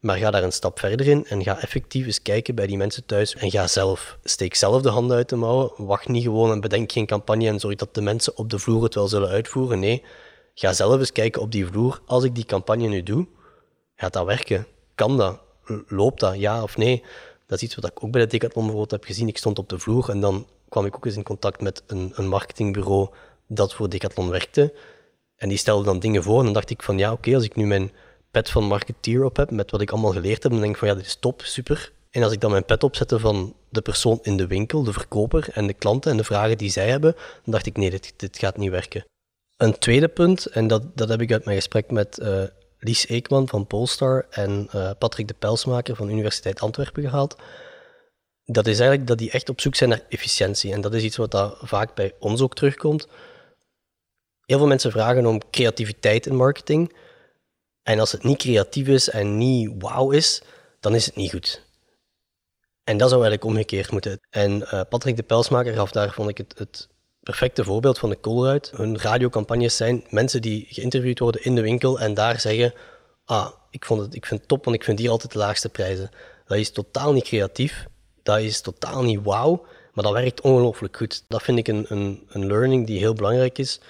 maar 0.00 0.16
ga 0.16 0.30
daar 0.30 0.42
een 0.42 0.52
stap 0.52 0.78
verder 0.78 1.08
in 1.08 1.26
en 1.26 1.42
ga 1.42 1.60
effectief 1.60 2.06
eens 2.06 2.22
kijken 2.22 2.54
bij 2.54 2.66
die 2.66 2.76
mensen 2.76 3.06
thuis 3.06 3.34
en 3.34 3.50
ga 3.50 3.66
zelf. 3.66 4.18
Steek 4.24 4.54
zelf 4.54 4.82
de 4.82 4.88
handen 4.88 5.16
uit 5.16 5.28
de 5.28 5.36
mouwen. 5.36 5.72
Wacht 5.76 6.08
niet 6.08 6.22
gewoon 6.22 6.50
en 6.50 6.60
bedenk 6.60 6.92
geen 6.92 7.06
campagne 7.06 7.48
en 7.48 7.60
zorg 7.60 7.74
dat 7.74 7.94
de 7.94 8.00
mensen 8.00 8.36
op 8.36 8.50
de 8.50 8.58
vloer 8.58 8.82
het 8.82 8.94
wel 8.94 9.08
zullen 9.08 9.28
uitvoeren. 9.28 9.78
Nee, 9.78 10.02
ga 10.54 10.72
zelf 10.72 10.98
eens 10.98 11.12
kijken 11.12 11.42
op 11.42 11.52
die 11.52 11.66
vloer. 11.66 12.00
Als 12.06 12.24
ik 12.24 12.34
die 12.34 12.44
campagne 12.44 12.88
nu 12.88 13.02
doe, 13.02 13.26
gaat 14.02 14.12
dat 14.12 14.26
werken? 14.26 14.66
Kan 14.94 15.16
dat? 15.16 15.40
Loopt 15.88 16.20
dat? 16.20 16.38
Ja 16.38 16.62
of 16.62 16.76
nee? 16.76 17.02
Dat 17.46 17.58
is 17.58 17.64
iets 17.64 17.74
wat 17.74 17.90
ik 17.90 18.04
ook 18.04 18.10
bij 18.10 18.20
de 18.20 18.26
Decathlon 18.26 18.62
bijvoorbeeld 18.64 18.90
heb 18.90 19.04
gezien. 19.04 19.28
Ik 19.28 19.38
stond 19.38 19.58
op 19.58 19.68
de 19.68 19.78
vloer 19.78 20.10
en 20.10 20.20
dan 20.20 20.46
kwam 20.68 20.86
ik 20.86 20.96
ook 20.96 21.06
eens 21.06 21.16
in 21.16 21.22
contact 21.22 21.60
met 21.60 21.82
een, 21.86 22.12
een 22.14 22.28
marketingbureau 22.28 23.08
dat 23.46 23.74
voor 23.74 23.88
Decathlon 23.88 24.30
werkte. 24.30 24.74
En 25.36 25.48
die 25.48 25.58
stelde 25.58 25.84
dan 25.84 25.98
dingen 25.98 26.22
voor 26.22 26.38
en 26.38 26.44
dan 26.44 26.52
dacht 26.52 26.70
ik 26.70 26.82
van 26.82 26.98
ja, 26.98 27.12
oké, 27.12 27.34
als 27.34 27.44
ik 27.44 27.56
nu 27.56 27.66
mijn 27.66 27.92
pet 28.30 28.50
van 28.50 28.64
marketeer 28.64 29.24
op 29.24 29.36
heb, 29.36 29.50
met 29.50 29.70
wat 29.70 29.80
ik 29.80 29.90
allemaal 29.90 30.12
geleerd 30.12 30.42
heb, 30.42 30.52
dan 30.52 30.60
denk 30.60 30.72
ik 30.72 30.78
van 30.78 30.88
ja, 30.88 30.94
dit 30.94 31.06
is 31.06 31.16
top, 31.16 31.42
super. 31.42 31.92
En 32.10 32.22
als 32.22 32.32
ik 32.32 32.40
dan 32.40 32.50
mijn 32.50 32.64
pet 32.64 32.82
opzette 32.82 33.18
van 33.18 33.54
de 33.68 33.82
persoon 33.82 34.18
in 34.22 34.36
de 34.36 34.46
winkel, 34.46 34.82
de 34.82 34.92
verkoper 34.92 35.48
en 35.52 35.66
de 35.66 35.74
klanten 35.74 36.10
en 36.10 36.16
de 36.16 36.24
vragen 36.24 36.58
die 36.58 36.70
zij 36.70 36.88
hebben, 36.88 37.14
dan 37.14 37.52
dacht 37.52 37.66
ik 37.66 37.76
nee, 37.76 37.90
dit, 37.90 38.12
dit 38.16 38.38
gaat 38.38 38.56
niet 38.56 38.70
werken. 38.70 39.04
Een 39.56 39.78
tweede 39.78 40.08
punt, 40.08 40.46
en 40.46 40.66
dat, 40.66 40.96
dat 40.96 41.08
heb 41.08 41.20
ik 41.20 41.32
uit 41.32 41.44
mijn 41.44 41.56
gesprek 41.56 41.90
met 41.90 42.18
uh, 42.22 42.42
Lies 42.84 43.08
Eekman 43.08 43.48
van 43.48 43.66
Polestar 43.66 44.26
en 44.30 44.68
uh, 44.74 44.90
Patrick 44.98 45.28
de 45.28 45.34
Pelsmaker 45.34 45.96
van 45.96 46.10
Universiteit 46.10 46.60
Antwerpen 46.60 47.02
gehaald, 47.02 47.36
dat 48.44 48.66
is 48.66 48.78
eigenlijk 48.78 49.08
dat 49.08 49.18
die 49.18 49.30
echt 49.30 49.48
op 49.48 49.60
zoek 49.60 49.74
zijn 49.74 49.90
naar 49.90 50.04
efficiëntie. 50.08 50.72
En 50.72 50.80
dat 50.80 50.94
is 50.94 51.02
iets 51.02 51.16
wat 51.16 51.30
daar 51.30 51.52
vaak 51.60 51.94
bij 51.94 52.14
ons 52.18 52.40
ook 52.40 52.54
terugkomt. 52.54 53.06
Heel 54.44 54.58
veel 54.58 54.66
mensen 54.66 54.90
vragen 54.90 55.26
om 55.26 55.50
creativiteit 55.50 56.26
in 56.26 56.34
marketing. 56.34 56.96
En 57.82 58.00
als 58.00 58.12
het 58.12 58.22
niet 58.22 58.38
creatief 58.38 58.88
is 58.88 59.08
en 59.08 59.36
niet 59.36 59.70
wauw 59.78 60.10
is, 60.10 60.42
dan 60.80 60.94
is 60.94 61.06
het 61.06 61.16
niet 61.16 61.30
goed. 61.30 61.66
En 62.84 62.96
dat 62.96 63.08
zou 63.08 63.22
eigenlijk 63.22 63.50
omgekeerd 63.50 63.90
moeten. 63.90 64.20
En 64.30 64.60
uh, 64.60 64.80
Patrick 64.88 65.16
de 65.16 65.22
Pelsmaker 65.22 65.74
gaf 65.74 65.90
daar, 65.90 66.12
vond 66.12 66.28
ik, 66.28 66.38
het, 66.38 66.58
het 66.58 66.88
perfecte 67.22 67.64
voorbeeld 67.64 67.98
van 67.98 68.10
de 68.10 68.20
Colruyt. 68.20 68.70
Hun 68.76 68.98
radiocampagnes 68.98 69.76
zijn 69.76 70.04
mensen 70.08 70.42
die 70.42 70.66
geïnterviewd 70.68 71.18
worden 71.18 71.44
in 71.44 71.54
de 71.54 71.60
winkel 71.60 72.00
en 72.00 72.14
daar 72.14 72.40
zeggen: 72.40 72.74
Ah, 73.24 73.52
ik, 73.70 73.84
vond 73.84 74.00
het, 74.00 74.14
ik 74.14 74.26
vind 74.26 74.40
het 74.40 74.48
top, 74.48 74.64
want 74.64 74.76
ik 74.76 74.84
vind 74.84 74.98
hier 74.98 75.10
altijd 75.10 75.32
de 75.32 75.38
laagste 75.38 75.68
prijzen. 75.68 76.10
Dat 76.46 76.58
is 76.58 76.70
totaal 76.70 77.12
niet 77.12 77.24
creatief, 77.24 77.86
dat 78.22 78.38
is 78.38 78.60
totaal 78.60 79.02
niet 79.02 79.22
wauw, 79.22 79.66
maar 79.92 80.04
dat 80.04 80.12
werkt 80.12 80.40
ongelooflijk 80.40 80.96
goed. 80.96 81.24
Dat 81.28 81.42
vind 81.42 81.58
ik 81.58 81.68
een, 81.68 81.84
een, 81.88 82.26
een 82.28 82.46
learning 82.46 82.86
die 82.86 82.98
heel 82.98 83.14
belangrijk 83.14 83.58
is 83.58 83.80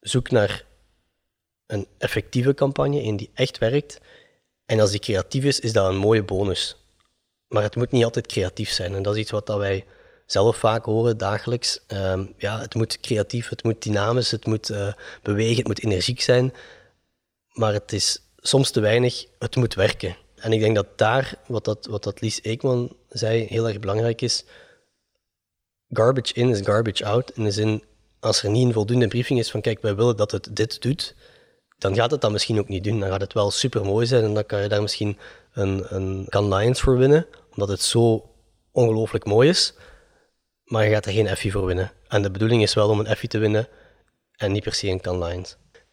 zoek 0.00 0.30
naar 0.30 0.64
een 1.66 1.86
effectieve 1.98 2.54
campagne, 2.54 3.02
een 3.02 3.16
die 3.16 3.30
echt 3.34 3.58
werkt. 3.58 4.00
En 4.66 4.80
als 4.80 4.90
die 4.90 5.00
creatief 5.00 5.44
is, 5.44 5.60
is 5.60 5.72
dat 5.72 5.88
een 5.88 5.96
mooie 5.96 6.24
bonus. 6.24 6.76
Maar 7.48 7.62
het 7.62 7.76
moet 7.76 7.90
niet 7.90 8.04
altijd 8.04 8.26
creatief 8.26 8.70
zijn. 8.70 8.94
En 8.94 9.02
dat 9.02 9.14
is 9.14 9.20
iets 9.20 9.30
wat 9.30 9.46
dat 9.46 9.58
wij 9.58 9.84
zelf 10.26 10.56
vaak 10.56 10.84
horen 10.84 11.18
dagelijks. 11.18 11.80
Ehm, 11.86 12.26
ja, 12.36 12.60
het 12.60 12.74
moet 12.74 13.00
creatief, 13.00 13.48
het 13.48 13.64
moet 13.64 13.82
dynamisch, 13.82 14.30
het 14.30 14.46
moet 14.46 14.70
uh, 14.70 14.92
bewegen, 15.22 15.56
het 15.56 15.66
moet 15.66 15.84
energiek 15.84 16.20
zijn. 16.20 16.54
Maar 17.52 17.72
het 17.72 17.92
is 17.92 18.22
soms 18.36 18.70
te 18.70 18.80
weinig, 18.80 19.26
het 19.38 19.56
moet 19.56 19.74
werken. 19.74 20.16
En 20.36 20.52
ik 20.52 20.60
denk 20.60 20.74
dat 20.74 20.98
daar, 20.98 21.38
wat 21.46 21.64
dat, 21.64 21.86
wat 21.86 22.02
dat 22.02 22.20
Lies 22.20 22.42
Eekman 22.42 22.96
zei, 23.08 23.46
heel 23.46 23.68
erg 23.68 23.80
belangrijk 23.80 24.20
is. 24.20 24.44
Garbage 25.88 26.34
in 26.34 26.48
is 26.48 26.60
garbage 26.60 27.04
out. 27.04 27.30
In 27.34 27.44
de 27.44 27.50
zin, 27.50 27.82
als 28.20 28.42
er 28.42 28.50
niet 28.50 28.66
een 28.66 28.72
voldoende 28.72 29.08
briefing 29.08 29.38
is 29.38 29.50
van 29.50 29.60
kijk, 29.60 29.82
wij 29.82 29.94
willen 29.94 30.16
dat 30.16 30.30
het 30.30 30.56
dit 30.56 30.82
doet, 30.82 31.14
dan 31.78 31.94
gaat 31.94 32.10
het 32.10 32.20
dat 32.20 32.32
misschien 32.32 32.58
ook 32.58 32.68
niet 32.68 32.84
doen. 32.84 33.00
Dan 33.00 33.08
gaat 33.08 33.20
het 33.20 33.32
wel 33.32 33.50
super 33.50 33.84
mooi 33.84 34.06
zijn 34.06 34.24
en 34.24 34.34
dan 34.34 34.46
kan 34.46 34.62
je 34.62 34.68
daar 34.68 34.82
misschien 34.82 35.18
een, 35.52 35.94
een 35.94 36.26
Can 36.28 36.76
voor 36.76 36.98
winnen, 36.98 37.26
omdat 37.50 37.68
het 37.68 37.82
zo 37.82 38.30
ongelooflijk 38.72 39.24
mooi 39.24 39.48
is. 39.48 39.74
Maar 40.66 40.84
je 40.84 40.90
gaat 40.90 41.06
er 41.06 41.12
geen 41.12 41.26
Effie 41.26 41.52
voor 41.52 41.66
winnen. 41.66 41.92
En 42.08 42.22
de 42.22 42.30
bedoeling 42.30 42.62
is 42.62 42.74
wel 42.74 42.88
om 42.88 42.98
een 42.98 43.06
Effie 43.06 43.28
te 43.28 43.38
winnen 43.38 43.68
en 44.36 44.52
niet 44.52 44.62
per 44.62 44.74
se 44.74 44.88
een 44.88 45.00
Can 45.00 45.46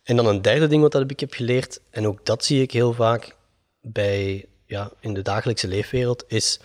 En 0.04 0.16
dan 0.16 0.26
een 0.26 0.42
derde 0.42 0.68
ding 0.68 0.82
wat 0.82 1.12
ik 1.12 1.20
heb 1.20 1.34
geleerd, 1.34 1.82
en 1.90 2.08
ook 2.08 2.26
dat 2.26 2.46
zie 2.46 2.62
ik 2.62 2.72
heel 2.72 2.94
vaak 2.94 3.36
bij, 3.82 4.46
ja, 4.66 4.92
in 5.00 5.14
de 5.14 5.22
dagelijkse 5.22 5.68
leefwereld, 5.68 6.24
is 6.28 6.60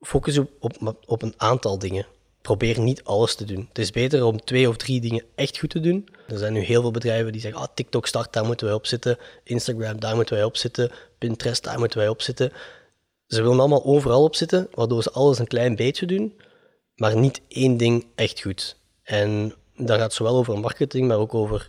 focus 0.00 0.38
op, 0.38 0.50
op, 0.58 0.96
op 1.06 1.22
een 1.22 1.34
aantal 1.36 1.78
dingen 1.78 2.06
probeer 2.42 2.80
niet 2.80 3.04
alles 3.04 3.34
te 3.34 3.44
doen. 3.44 3.66
Het 3.68 3.78
is 3.78 3.90
beter 3.90 4.24
om 4.24 4.40
twee 4.40 4.68
of 4.68 4.76
drie 4.76 5.00
dingen 5.00 5.24
echt 5.34 5.58
goed 5.58 5.70
te 5.70 5.80
doen. 5.80 6.08
Er 6.28 6.38
zijn 6.38 6.52
nu 6.52 6.60
heel 6.60 6.80
veel 6.80 6.90
bedrijven 6.90 7.32
die 7.32 7.40
zeggen, 7.40 7.60
ah, 7.60 7.68
TikTok 7.74 8.06
start, 8.06 8.32
daar 8.32 8.44
moeten 8.44 8.66
wij 8.66 8.74
op 8.74 8.86
zitten. 8.86 9.18
Instagram, 9.44 10.00
daar 10.00 10.14
moeten 10.14 10.34
wij 10.34 10.44
op 10.44 10.56
zitten. 10.56 10.90
Pinterest, 11.18 11.64
daar 11.64 11.78
moeten 11.78 11.98
wij 11.98 12.08
op 12.08 12.22
zitten. 12.22 12.52
Ze 13.30 13.42
willen 13.42 13.58
allemaal 13.58 13.84
overal 13.84 14.22
op 14.22 14.34
zitten, 14.34 14.68
waardoor 14.74 15.02
ze 15.02 15.10
alles 15.10 15.38
een 15.38 15.46
klein 15.46 15.76
beetje 15.76 16.06
doen, 16.06 16.40
maar 16.94 17.16
niet 17.16 17.40
één 17.48 17.76
ding 17.76 18.06
echt 18.14 18.40
goed. 18.40 18.76
En 19.02 19.54
dat 19.76 19.98
gaat 19.98 20.12
zowel 20.12 20.36
over 20.36 20.58
marketing, 20.58 21.08
maar 21.08 21.18
ook 21.18 21.34
over 21.34 21.68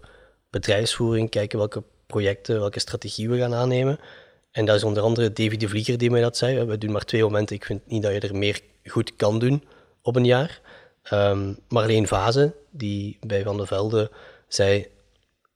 bedrijfsvoering, 0.49 1.29
kijken 1.29 1.57
welke 1.57 1.83
projecten, 2.07 2.59
welke 2.59 2.79
strategie 2.79 3.29
we 3.29 3.37
gaan 3.37 3.53
aannemen. 3.53 3.99
En 4.51 4.65
dat 4.65 4.75
is 4.75 4.83
onder 4.83 5.03
andere 5.03 5.33
David 5.33 5.59
de 5.59 5.67
Vlieger 5.67 5.97
die 5.97 6.11
mij 6.11 6.21
dat 6.21 6.37
zei. 6.37 6.63
We 6.63 6.77
doen 6.77 6.91
maar 6.91 7.05
twee 7.05 7.23
momenten. 7.23 7.55
Ik 7.55 7.65
vind 7.65 7.87
niet 7.87 8.01
dat 8.03 8.13
je 8.13 8.19
er 8.19 8.35
meer 8.35 8.59
goed 8.85 9.15
kan 9.15 9.39
doen 9.39 9.63
op 10.01 10.15
een 10.15 10.25
jaar. 10.25 10.61
Um, 11.13 11.57
Marleen 11.67 12.07
Vaze, 12.07 12.53
die 12.69 13.17
bij 13.27 13.43
Van 13.43 13.57
de 13.57 13.65
Velde 13.65 14.11
zei, 14.47 14.87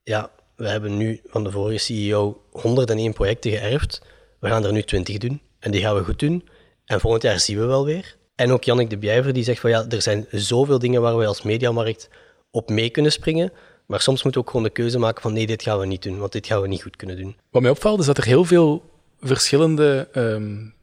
ja, 0.04 0.32
we 0.56 0.68
hebben 0.70 0.98
nu 0.98 1.22
van 1.28 1.44
de 1.44 1.52
vorige 1.52 1.78
CEO 1.78 2.42
101 2.52 3.14
projecten 3.14 3.52
geërfd, 3.52 4.02
we 4.40 4.48
gaan 4.48 4.66
er 4.66 4.72
nu 4.72 4.82
20 4.82 5.18
doen 5.18 5.42
en 5.66 5.72
die 5.72 5.82
gaan 5.82 5.96
we 5.96 6.04
goed 6.04 6.20
doen. 6.20 6.48
En 6.86 7.00
volgend 7.00 7.24
jaar 7.24 7.40
zien 7.40 7.60
we 7.60 7.66
wel 7.66 7.86
weer. 7.86 8.16
En 8.36 8.52
ook 8.52 8.64
Jannik 8.64 8.90
de 8.90 8.98
Bijver 8.98 9.34
die 9.34 9.44
zegt 9.44 9.60
van 9.60 9.70
ja, 9.70 9.86
er 9.90 10.02
zijn 10.02 10.26
zoveel 10.32 10.80
dingen 10.80 11.02
waar 11.02 11.18
we 11.18 11.26
als 11.26 11.42
mediamarkt 11.42 12.10
op 12.52 12.70
mee 12.70 12.90
kunnen 12.90 13.12
springen. 13.12 13.52
Maar 13.86 14.02
soms 14.02 14.24
moeten 14.24 14.42
we 14.42 14.48
ook 14.48 14.54
gewoon 14.54 14.68
de 14.68 14.74
keuze 14.74 15.00
maken 15.00 15.22
van 15.22 15.34
nee, 15.34 15.48
dit 15.48 15.64
gaan 15.64 15.80
we 15.80 15.86
niet 15.86 16.04
doen, 16.04 16.18
want 16.18 16.32
dit 16.32 16.48
gaan 16.48 16.62
we 16.62 16.68
niet 16.68 16.82
goed 16.82 16.96
kunnen 16.96 17.18
doen. 17.18 17.36
Wat 17.50 17.62
mij 17.62 17.72
opvalt 17.72 18.00
is 18.00 18.06
dat 18.06 18.18
er 18.18 18.26
heel 18.26 18.46
veel 18.46 18.84
verschillende, 19.20 20.08
um, 20.14 20.74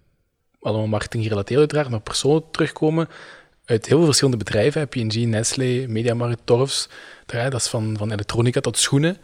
allemaal 0.61 0.87
marketing 0.87 1.23
gerelateerd 1.23 1.61
uiteraard, 1.61 1.89
maar 1.89 2.01
personen 2.01 2.45
terugkomen 2.51 3.09
uit 3.65 3.87
heel 3.87 4.05
verschillende 4.05 4.45
bedrijven. 4.45 4.89
P&G, 4.89 5.15
Nestlé, 5.15 5.87
Mediamarkt, 5.89 6.41
Torfs. 6.45 6.89
Dat 7.27 7.55
is 7.55 7.69
van, 7.69 7.95
van 7.99 8.13
elektronica 8.13 8.61
tot 8.61 8.79
schoenen. 8.79 9.17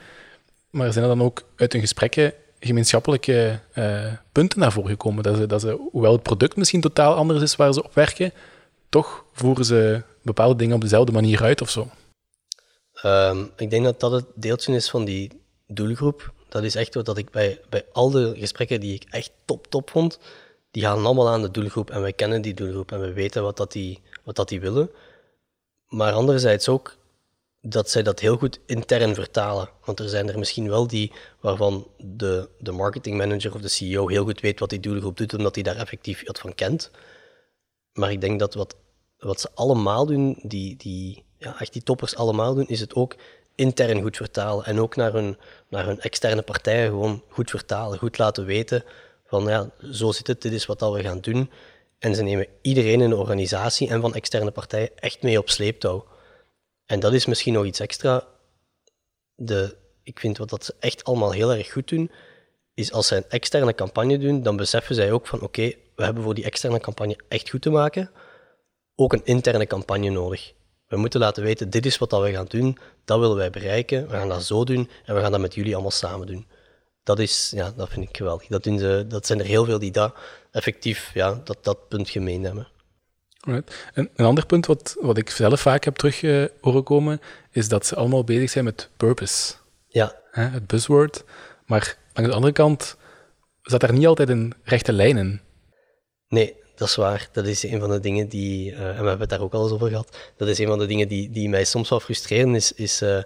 Maar 0.71 0.93
zijn 0.93 1.05
er 1.05 1.17
dan 1.17 1.23
ook 1.23 1.43
uit 1.57 1.73
hun 1.73 1.81
gesprekken 1.81 2.33
gemeenschappelijke 2.61 3.61
uh, 3.75 4.13
punten 4.33 4.59
naar 4.59 4.73
voren 4.73 4.91
gekomen? 4.91 5.23
Dat 5.23 5.37
ze, 5.37 5.47
dat 5.47 5.61
ze, 5.61 5.89
hoewel 5.91 6.13
het 6.13 6.23
product 6.23 6.57
misschien 6.57 6.81
totaal 6.81 7.15
anders 7.15 7.43
is 7.43 7.57
waar 7.57 7.73
ze 7.73 7.85
op 7.85 7.95
werken, 7.95 8.33
toch 8.89 9.25
voeren 9.33 9.65
ze 9.65 10.03
bepaalde 10.23 10.57
dingen 10.57 10.75
op 10.75 10.81
dezelfde 10.81 11.13
manier 11.13 11.43
uit 11.43 11.61
of 11.61 11.71
zo? 11.71 11.89
Um, 13.05 13.51
ik 13.57 13.71
denk 13.71 13.85
dat 13.85 14.01
dat 14.01 14.13
het 14.13 14.25
deeltje 14.35 14.75
is 14.75 14.91
van 14.91 15.05
die 15.05 15.31
doelgroep. 15.67 16.33
Dat 16.49 16.63
is 16.63 16.75
echt 16.75 16.95
wat 16.95 17.19
ik 17.19 17.31
bij, 17.31 17.61
bij 17.69 17.85
al 17.93 18.11
de 18.11 18.35
gesprekken 18.37 18.81
die 18.81 18.95
ik 18.95 19.05
echt 19.11 19.31
top, 19.45 19.67
top 19.67 19.91
vond, 19.91 20.19
die 20.71 20.83
gaan 20.83 21.05
allemaal 21.05 21.29
aan 21.29 21.43
de 21.43 21.51
doelgroep 21.51 21.91
en 21.91 22.01
wij 22.01 22.13
kennen 22.13 22.43
die 22.43 22.55
doelgroep 22.55 22.93
en 22.93 23.01
we 23.01 23.13
weten 23.13 23.43
wat, 23.43 23.57
dat 23.57 23.73
die, 23.73 24.03
wat 24.25 24.37
dat 24.37 24.49
die 24.49 24.61
willen. 24.61 24.91
Maar 25.89 26.13
anderzijds 26.13 26.69
ook 26.69 26.97
dat 27.61 27.91
zij 27.91 28.03
dat 28.03 28.21
heel 28.21 28.37
goed 28.37 28.61
intern 28.67 29.15
vertalen. 29.15 29.69
Want 29.85 30.01
er 30.01 30.09
zijn 30.09 30.29
er 30.29 30.39
misschien 30.39 30.69
wel 30.69 30.87
die 30.87 31.13
waarvan 31.41 31.89
de, 31.97 32.49
de 32.59 32.73
marketingmanager 32.73 33.55
of 33.55 33.61
de 33.61 33.69
CEO 33.69 34.09
heel 34.09 34.25
goed 34.25 34.41
weet 34.41 34.61
wat 34.61 34.71
die 34.71 34.81
doelgroep 34.81 35.17
doet, 35.17 35.35
omdat 35.35 35.55
hij 35.55 35.65
daar 35.65 35.77
effectief 35.77 36.27
wat 36.27 36.39
van 36.39 36.55
kent. 36.55 36.91
Maar 37.93 38.11
ik 38.11 38.21
denk 38.21 38.39
dat 38.39 38.55
wat, 38.55 38.77
wat 39.19 39.41
ze 39.41 39.49
allemaal 39.55 40.07
doen, 40.07 40.39
die, 40.43 40.77
die, 40.77 41.25
ja, 41.39 41.61
echt 41.61 41.73
die 41.73 41.83
toppers 41.83 42.17
allemaal 42.17 42.55
doen, 42.55 42.67
is 42.67 42.81
het 42.81 42.95
ook 42.95 43.17
intern 43.55 44.03
goed 44.03 44.17
vertalen. 44.17 44.65
En 44.65 44.81
ook 44.81 44.97
naar 44.97 45.13
hun, 45.13 45.37
naar 45.69 45.87
hun 45.87 46.01
externe 46.01 46.43
partijen 46.43 46.89
gewoon 46.89 47.23
goed 47.29 47.51
vertalen, 47.51 47.99
goed 47.99 48.19
laten 48.19 48.45
weten 48.45 48.85
van 49.27 49.45
ja, 49.45 49.71
zo 49.93 50.13
zit 50.13 50.27
het, 50.27 50.43
dit 50.43 50.53
is 50.53 50.67
wat 50.67 50.81
we 50.81 51.03
gaan 51.03 51.21
doen. 51.21 51.51
En 51.99 52.15
ze 52.15 52.23
nemen 52.23 52.47
iedereen 52.63 53.01
in 53.01 53.11
de 53.11 53.17
organisatie 53.17 53.89
en 53.89 54.01
van 54.01 54.15
externe 54.15 54.51
partijen 54.51 54.99
echt 54.99 55.23
mee 55.23 55.39
op 55.39 55.51
sleeptouw. 55.51 56.07
En 56.89 57.01
dat 57.01 57.13
is 57.13 57.27
misschien 57.27 57.53
nog 57.53 57.65
iets 57.65 57.81
extra. 57.81 58.27
De, 59.35 59.77
ik 60.03 60.21
vind 60.21 60.39
wat 60.39 60.49
dat 60.51 60.65
ze 60.65 60.75
echt 60.81 61.05
allemaal 61.05 61.33
heel 61.33 61.53
erg 61.53 61.73
goed 61.73 61.89
doen, 61.89 62.11
is 62.75 62.93
als 62.93 63.07
ze 63.07 63.17
een 63.17 63.29
externe 63.29 63.75
campagne 63.75 64.19
doen, 64.19 64.43
dan 64.43 64.57
beseffen 64.57 64.95
zij 64.95 65.13
ook 65.13 65.27
van 65.27 65.41
oké, 65.41 65.73
we 65.97 66.05
hebben 66.05 66.23
voor 66.23 66.35
die 66.35 66.45
externe 66.45 66.81
campagne 66.81 67.19
echt 67.29 67.51
goed 67.51 67.63
te 67.63 67.71
maken, 67.71 68.11
ook 68.95 69.13
een 69.13 69.25
interne 69.25 69.67
campagne 69.67 70.11
nodig. 70.11 70.53
We 70.87 70.97
moeten 70.97 71.21
laten 71.21 71.43
weten, 71.43 71.71
dit 71.71 71.87
is 71.87 71.99
wat 71.99 72.11
dat 72.11 72.23
we 72.23 72.33
gaan 72.33 72.47
doen, 72.49 72.79
dat 73.05 73.19
willen 73.19 73.37
wij 73.37 73.51
bereiken, 73.51 74.09
we 74.09 74.13
gaan 74.13 74.29
dat 74.29 74.45
zo 74.45 74.65
doen 74.65 74.91
en 75.05 75.15
we 75.15 75.21
gaan 75.21 75.33
dat 75.33 75.41
met 75.41 75.55
jullie 75.55 75.73
allemaal 75.73 75.91
samen 75.91 76.27
doen. 76.27 76.47
Dat, 77.03 77.19
is, 77.19 77.53
ja, 77.55 77.73
dat 77.77 77.89
vind 77.89 78.09
ik 78.09 78.17
geweldig. 78.17 78.47
Dat, 78.47 78.63
doen 78.63 78.79
ze, 78.79 79.05
dat 79.09 79.27
zijn 79.27 79.39
er 79.39 79.45
heel 79.45 79.65
veel 79.65 79.79
die 79.79 79.91
dat 79.91 80.15
effectief 80.51 81.11
ja, 81.15 81.41
dat, 81.45 81.59
dat 81.65 81.89
punt 81.89 82.11
gemeen 82.11 82.45
hebben. 82.45 82.69
Right. 83.41 83.91
Een, 83.95 84.11
een, 84.17 84.25
ander 84.25 84.47
punt 84.47 84.67
wat, 84.67 84.97
wat 85.01 85.19
ik 85.19 85.31
zelf 85.31 85.61
vaak 85.61 85.85
heb 85.85 85.97
terug 85.97 86.23
uh, 86.23 86.45
horen 86.61 86.83
komen, 86.83 87.21
is 87.51 87.69
dat 87.69 87.87
ze 87.87 87.95
allemaal 87.95 88.25
bezig 88.25 88.51
zijn 88.51 88.65
met 88.65 88.89
purpose. 88.97 89.55
Ja. 89.87 90.21
Hè, 90.31 90.43
het 90.43 90.67
buzzword. 90.67 91.25
Maar 91.67 91.97
aan 92.13 92.25
de 92.25 92.33
andere 92.33 92.53
kant 92.53 92.97
zat 93.63 93.81
daar 93.81 93.93
niet 93.93 94.07
altijd 94.07 94.29
een 94.29 94.55
rechte 94.63 94.93
lijn 94.93 95.17
in. 95.17 95.41
Nee, 96.29 96.57
dat 96.75 96.89
is 96.89 96.97
waar. 96.97 97.29
Dat 97.33 97.47
is 97.47 97.63
een 97.63 97.81
van 97.81 97.91
de 97.91 98.01
dingen 98.01 98.29
die, 98.29 98.73
uh, 98.73 98.79
en 98.79 98.87
we 98.87 98.93
hebben 98.95 99.21
het 99.21 99.29
daar 99.29 99.41
ook 99.41 99.53
al 99.53 99.63
eens 99.63 99.73
over 99.73 99.89
gehad, 99.89 100.17
dat 100.37 100.49
is 100.49 100.59
een 100.59 100.67
van 100.67 100.79
de 100.79 100.87
dingen 100.87 101.09
die, 101.09 101.31
die 101.31 101.49
mij 101.49 101.65
soms 101.65 101.89
wel 101.89 102.01
frustreren, 102.01 102.55
is, 102.55 102.73
is 102.73 103.03
uh, 103.03 103.23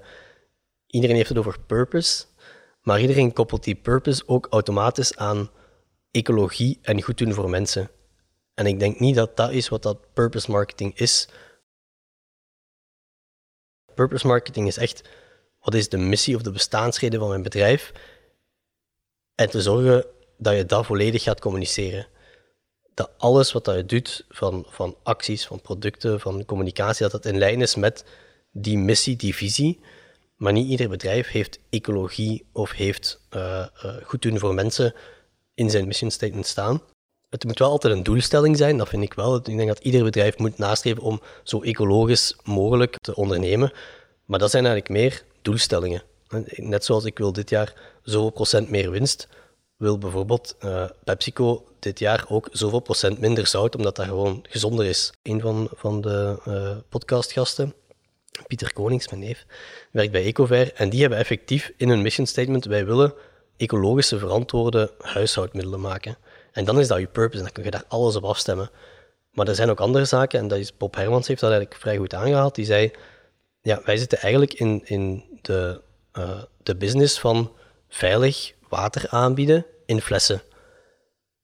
iedereen 0.86 1.16
heeft 1.16 1.28
het 1.28 1.38
over 1.38 1.60
purpose, 1.66 2.24
maar 2.82 3.00
iedereen 3.00 3.32
koppelt 3.32 3.64
die 3.64 3.74
purpose 3.74 4.22
ook 4.26 4.46
automatisch 4.50 5.16
aan 5.16 5.50
ecologie 6.10 6.78
en 6.82 7.02
goed 7.02 7.18
doen 7.18 7.32
voor 7.32 7.50
mensen. 7.50 7.90
En 8.54 8.66
ik 8.66 8.78
denk 8.78 8.98
niet 8.98 9.14
dat 9.14 9.36
dat 9.36 9.50
is 9.50 9.68
wat 9.68 9.82
dat 9.82 10.12
purpose 10.12 10.50
marketing 10.50 10.98
is. 10.98 11.28
Purpose 13.94 14.26
marketing 14.26 14.66
is 14.66 14.76
echt, 14.76 15.08
wat 15.60 15.74
is 15.74 15.88
de 15.88 15.98
missie 15.98 16.36
of 16.36 16.42
de 16.42 16.50
bestaansreden 16.50 17.20
van 17.20 17.28
mijn 17.28 17.42
bedrijf? 17.42 17.92
En 19.34 19.50
te 19.50 19.62
zorgen 19.62 20.06
dat 20.38 20.56
je 20.56 20.66
dat 20.66 20.86
volledig 20.86 21.22
gaat 21.22 21.40
communiceren. 21.40 22.06
Dat 22.94 23.10
alles 23.18 23.52
wat 23.52 23.66
je 23.66 23.84
doet, 23.84 24.24
van, 24.28 24.66
van 24.68 24.96
acties, 25.02 25.46
van 25.46 25.60
producten, 25.60 26.20
van 26.20 26.44
communicatie, 26.44 27.02
dat 27.02 27.22
dat 27.22 27.32
in 27.32 27.38
lijn 27.38 27.60
is 27.60 27.74
met 27.74 28.04
die 28.50 28.78
missie, 28.78 29.16
die 29.16 29.34
visie. 29.34 29.80
Maar 30.36 30.52
niet 30.52 30.68
ieder 30.68 30.88
bedrijf 30.88 31.28
heeft 31.28 31.58
ecologie 31.70 32.46
of 32.52 32.72
heeft 32.72 33.20
uh, 33.30 33.66
uh, 33.84 33.96
goed 34.04 34.22
doen 34.22 34.38
voor 34.38 34.54
mensen 34.54 34.94
in 35.54 35.70
zijn 35.70 35.86
mission 35.86 36.10
statement 36.10 36.46
staan 36.46 36.82
het 37.32 37.44
moet 37.44 37.58
wel 37.58 37.70
altijd 37.70 37.94
een 37.94 38.02
doelstelling 38.02 38.56
zijn, 38.56 38.76
dat 38.76 38.88
vind 38.88 39.02
ik 39.02 39.14
wel. 39.14 39.36
Ik 39.36 39.44
denk 39.44 39.68
dat 39.68 39.78
ieder 39.78 40.04
bedrijf 40.04 40.38
moet 40.38 40.58
nastreven 40.58 41.02
om 41.02 41.20
zo 41.42 41.62
ecologisch 41.62 42.36
mogelijk 42.42 42.96
te 43.00 43.14
ondernemen. 43.14 43.72
Maar 44.24 44.38
dat 44.38 44.50
zijn 44.50 44.66
eigenlijk 44.66 44.94
meer 44.94 45.24
doelstellingen. 45.42 46.02
Net 46.56 46.84
zoals 46.84 47.04
ik 47.04 47.18
wil 47.18 47.32
dit 47.32 47.50
jaar 47.50 47.74
zoveel 48.02 48.30
procent 48.30 48.70
meer 48.70 48.90
winst, 48.90 49.28
wil 49.76 49.98
bijvoorbeeld 49.98 50.56
uh, 50.64 50.84
PepsiCo 51.04 51.64
dit 51.78 51.98
jaar 51.98 52.24
ook 52.28 52.48
zoveel 52.50 52.80
procent 52.80 53.18
minder 53.18 53.46
zout, 53.46 53.76
omdat 53.76 53.96
dat 53.96 54.06
gewoon 54.06 54.44
gezonder 54.48 54.86
is. 54.86 55.12
Een 55.22 55.40
van, 55.40 55.68
van 55.74 56.00
de 56.00 56.38
uh, 56.48 56.76
podcastgasten, 56.88 57.74
Pieter 58.46 58.72
Konings, 58.72 59.08
mijn 59.08 59.22
neef, 59.22 59.46
werkt 59.90 60.12
bij 60.12 60.24
Ecover 60.24 60.72
en 60.72 60.90
die 60.90 61.00
hebben 61.00 61.18
effectief 61.18 61.72
in 61.76 61.88
hun 61.88 62.02
mission 62.02 62.26
statement, 62.26 62.64
wij 62.64 62.86
willen 62.86 63.14
ecologische 63.56 64.18
verantwoorde 64.18 64.92
huishoudmiddelen 64.98 65.80
maken. 65.80 66.16
En 66.52 66.64
dan 66.64 66.78
is 66.78 66.88
dat 66.88 66.98
je 66.98 67.06
purpose 67.06 67.38
en 67.38 67.44
dan 67.44 67.52
kun 67.52 67.64
je 67.64 67.70
daar 67.70 67.84
alles 67.88 68.16
op 68.16 68.24
afstemmen. 68.24 68.70
Maar 69.30 69.48
er 69.48 69.54
zijn 69.54 69.70
ook 69.70 69.80
andere 69.80 70.04
zaken, 70.04 70.38
en 70.38 70.48
dat 70.48 70.58
is, 70.58 70.76
Bob 70.76 70.94
Hermans 70.94 71.28
heeft 71.28 71.40
dat 71.40 71.50
eigenlijk 71.50 71.80
vrij 71.80 71.96
goed 71.96 72.14
aangehaald. 72.14 72.54
Die 72.54 72.64
zei, 72.64 72.90
ja, 73.60 73.80
wij 73.84 73.96
zitten 73.96 74.18
eigenlijk 74.18 74.52
in, 74.52 74.80
in 74.84 75.24
de, 75.42 75.80
uh, 76.18 76.42
de 76.62 76.76
business 76.76 77.20
van 77.20 77.52
veilig 77.88 78.52
water 78.68 79.08
aanbieden 79.08 79.66
in 79.86 80.00
flessen. 80.00 80.42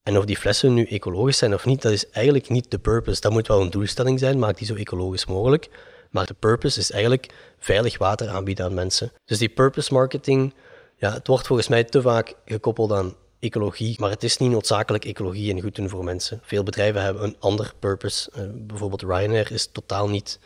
En 0.03 0.19
of 0.19 0.25
die 0.25 0.37
flessen 0.37 0.75
nu 0.75 0.85
ecologisch 0.85 1.39
zijn 1.39 1.55
of 1.55 1.65
niet, 1.65 1.83
dat 1.83 1.93
is 1.93 2.11
eigenlijk 2.11 2.49
niet 2.49 2.71
de 2.71 2.79
purpose. 2.79 3.21
Dat 3.21 3.33
moet 3.33 3.49
wel 3.49 3.61
een 3.61 3.71
doelstelling 3.71 4.19
zijn, 4.19 4.39
maak 4.39 4.57
die 4.57 4.67
zo 4.67 4.75
ecologisch 4.75 5.27
mogelijk. 5.27 5.69
Maar 6.11 6.27
de 6.27 6.35
purpose 6.35 6.79
is 6.79 6.91
eigenlijk 6.91 7.33
veilig 7.59 7.99
water 7.99 8.29
aanbieden 8.29 8.65
aan 8.65 8.75
mensen. 8.75 9.13
Dus 9.25 9.39
die 9.39 9.49
purpose 9.49 9.93
marketing, 9.93 10.55
ja, 10.97 11.13
het 11.13 11.27
wordt 11.27 11.47
volgens 11.47 11.69
mij 11.69 11.85
te 11.85 12.03
vaak 12.03 12.35
gekoppeld 12.45 12.93
aan 12.93 13.15
ecologie, 13.41 13.97
maar 14.01 14.11
het 14.11 14.23
is 14.23 14.37
niet 14.37 14.51
noodzakelijk 14.51 15.05
ecologie 15.05 15.53
en 15.53 15.61
goed 15.61 15.75
doen 15.75 15.89
voor 15.89 16.05
mensen. 16.05 16.41
Veel 16.43 16.63
bedrijven 16.63 17.03
hebben 17.03 17.23
een 17.23 17.37
ander 17.39 17.73
purpose. 17.79 18.31
Uh, 18.37 18.43
bijvoorbeeld 18.55 19.03
Ryanair 19.03 19.53
is 19.53 19.67
totaal 19.67 20.09
niet 20.09 20.39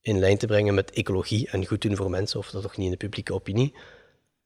in 0.00 0.18
lijn 0.18 0.38
te 0.38 0.46
brengen 0.46 0.74
met 0.74 0.90
ecologie 0.90 1.48
en 1.50 1.66
goed 1.66 1.82
doen 1.82 1.96
voor 1.96 2.10
mensen, 2.10 2.38
of 2.38 2.50
dat 2.50 2.62
toch 2.62 2.76
niet 2.76 2.86
in 2.86 2.92
de 2.92 2.96
publieke 2.96 3.34
opinie. 3.34 3.74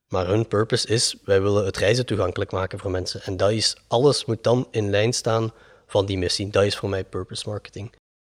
Maar 0.09 0.27
hun 0.27 0.49
purpose 0.49 0.89
is, 0.89 1.17
wij 1.25 1.43
willen 1.43 1.65
het 1.65 1.77
reizen 1.77 2.07
toegankelijk 2.07 2.51
maken 2.51 2.79
voor 2.79 2.91
mensen. 2.91 3.23
En 3.23 3.37
dat 3.37 3.51
is, 3.51 3.77
alles 3.89 4.25
moet 4.25 4.43
dan 4.43 4.69
in 4.71 4.91
lijn 4.91 5.13
staan 5.13 5.53
van 5.87 6.07
die 6.07 6.19
missie. 6.19 6.51
Dat 6.51 6.65
is 6.65 6.77
voor 6.77 6.89
mij 6.89 7.05
purpose 7.05 7.49
marketing. 7.49 7.93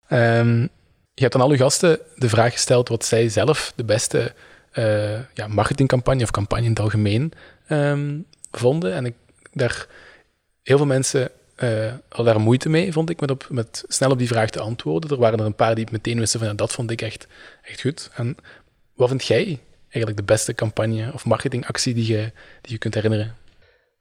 Um, 0.09 0.69
je 1.13 1.25
hebt 1.25 1.35
aan 1.35 1.41
al 1.41 1.49
uw 1.49 1.57
gasten 1.57 1.99
de 2.15 2.29
vraag 2.29 2.53
gesteld 2.53 2.89
wat 2.89 3.05
zij 3.05 3.29
zelf 3.29 3.73
de 3.75 3.83
beste 3.83 4.33
uh, 4.73 5.33
ja, 5.33 5.47
marketingcampagne 5.47 6.23
of 6.23 6.31
campagne 6.31 6.63
in 6.63 6.69
het 6.69 6.79
algemeen 6.79 7.31
um, 7.69 8.25
vonden. 8.51 8.93
En 8.93 9.05
ik, 9.05 9.15
daar, 9.51 9.87
heel 10.63 10.77
veel 10.77 10.85
mensen 10.85 11.31
uh, 11.63 11.93
hadden 12.09 12.33
daar 12.33 12.43
moeite 12.43 12.69
mee, 12.69 12.93
vond 12.93 13.09
ik, 13.09 13.19
met, 13.19 13.31
op, 13.31 13.47
met 13.49 13.83
snel 13.87 14.11
op 14.11 14.17
die 14.17 14.27
vraag 14.27 14.49
te 14.49 14.59
antwoorden. 14.59 15.09
Er 15.09 15.17
waren 15.17 15.39
er 15.39 15.45
een 15.45 15.55
paar 15.55 15.75
die 15.75 15.87
meteen 15.91 16.19
wisten 16.19 16.39
van 16.39 16.49
ja, 16.49 16.53
dat 16.53 16.71
vond 16.71 16.91
ik 16.91 17.01
echt, 17.01 17.27
echt 17.61 17.81
goed. 17.81 18.09
En 18.15 18.35
wat 18.93 19.09
vind 19.09 19.25
jij 19.25 19.59
eigenlijk 19.81 20.17
de 20.17 20.33
beste 20.33 20.53
campagne 20.53 21.13
of 21.13 21.25
marketingactie 21.25 21.93
die 21.93 22.07
je, 22.07 22.31
die 22.61 22.71
je 22.71 22.77
kunt 22.77 22.93
herinneren? 22.93 23.35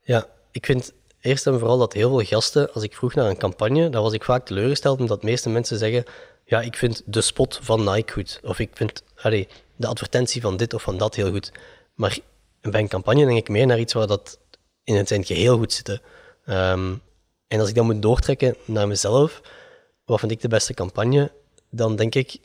Ja, 0.03 0.27
ik 0.51 0.67
vind 0.67 0.93
eerst 1.21 1.47
en 1.47 1.59
vooral 1.59 1.79
dat 1.79 1.93
heel 1.93 2.09
veel 2.09 2.27
gasten, 2.27 2.73
als 2.73 2.83
ik 2.83 2.97
vroeg 2.97 3.15
naar 3.15 3.27
een 3.31 3.37
campagne, 3.37 3.91
dan 3.91 4.03
was 4.03 4.13
ik 4.13 4.25
vaak 4.25 4.47
teleurgesteld 4.47 5.01
omdat 5.01 5.21
de 5.21 5.27
meeste 5.27 5.51
mensen 5.51 5.79
zeggen 5.79 6.05
ja, 6.49 6.61
ik 6.61 6.77
vind 6.77 7.03
de 7.05 7.21
spot 7.21 7.59
van 7.63 7.85
Nike 7.85 8.13
goed. 8.13 8.41
Of 8.43 8.59
ik 8.59 8.71
vind 8.75 9.03
allee, 9.17 9.49
de 9.77 9.87
advertentie 9.87 10.41
van 10.41 10.57
dit 10.57 10.75
of 10.75 10.83
van 10.83 10.99
dat 10.99 11.15
heel 11.15 11.31
goed. 11.31 11.53
Maar 11.95 12.19
bij 12.61 12.81
een 12.81 12.89
campagne 12.89 13.27
denk 13.27 13.39
ik 13.39 13.49
meer 13.49 13.67
naar 13.67 13.79
iets 13.79 13.93
waar 13.93 14.07
dat 14.07 14.39
in 14.85 14.95
het 14.95 15.09
zijn 15.09 15.25
geheel 15.25 15.59
goed 15.59 15.73
zit. 15.73 15.89
Um, 16.47 17.03
en 17.49 17.61
als 17.61 17.69
ik 17.69 17.75
dat 17.75 17.85
moet 17.85 18.03
doortrekken 18.03 18.57
naar 18.65 18.89
mezelf, 18.89 19.41
wat 20.05 20.21
vind 20.21 20.33
ik 20.33 20.41
de 20.41 20.49
beste 20.49 20.75
campagne? 20.75 21.33
Dan 21.71 21.97
denk 21.97 22.15
ik, 22.15 22.39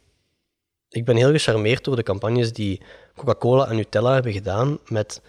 ik 0.89 1.05
ben 1.05 1.15
heel 1.15 1.31
gecharmeerd 1.31 1.83
door 1.83 1.95
de 1.95 2.03
campagnes 2.03 2.53
die 2.53 2.81
Coca-Cola 3.15 3.67
en 3.67 3.75
Nutella 3.75 4.13
hebben 4.13 4.31
gedaan 4.31 4.79
met 4.87 5.21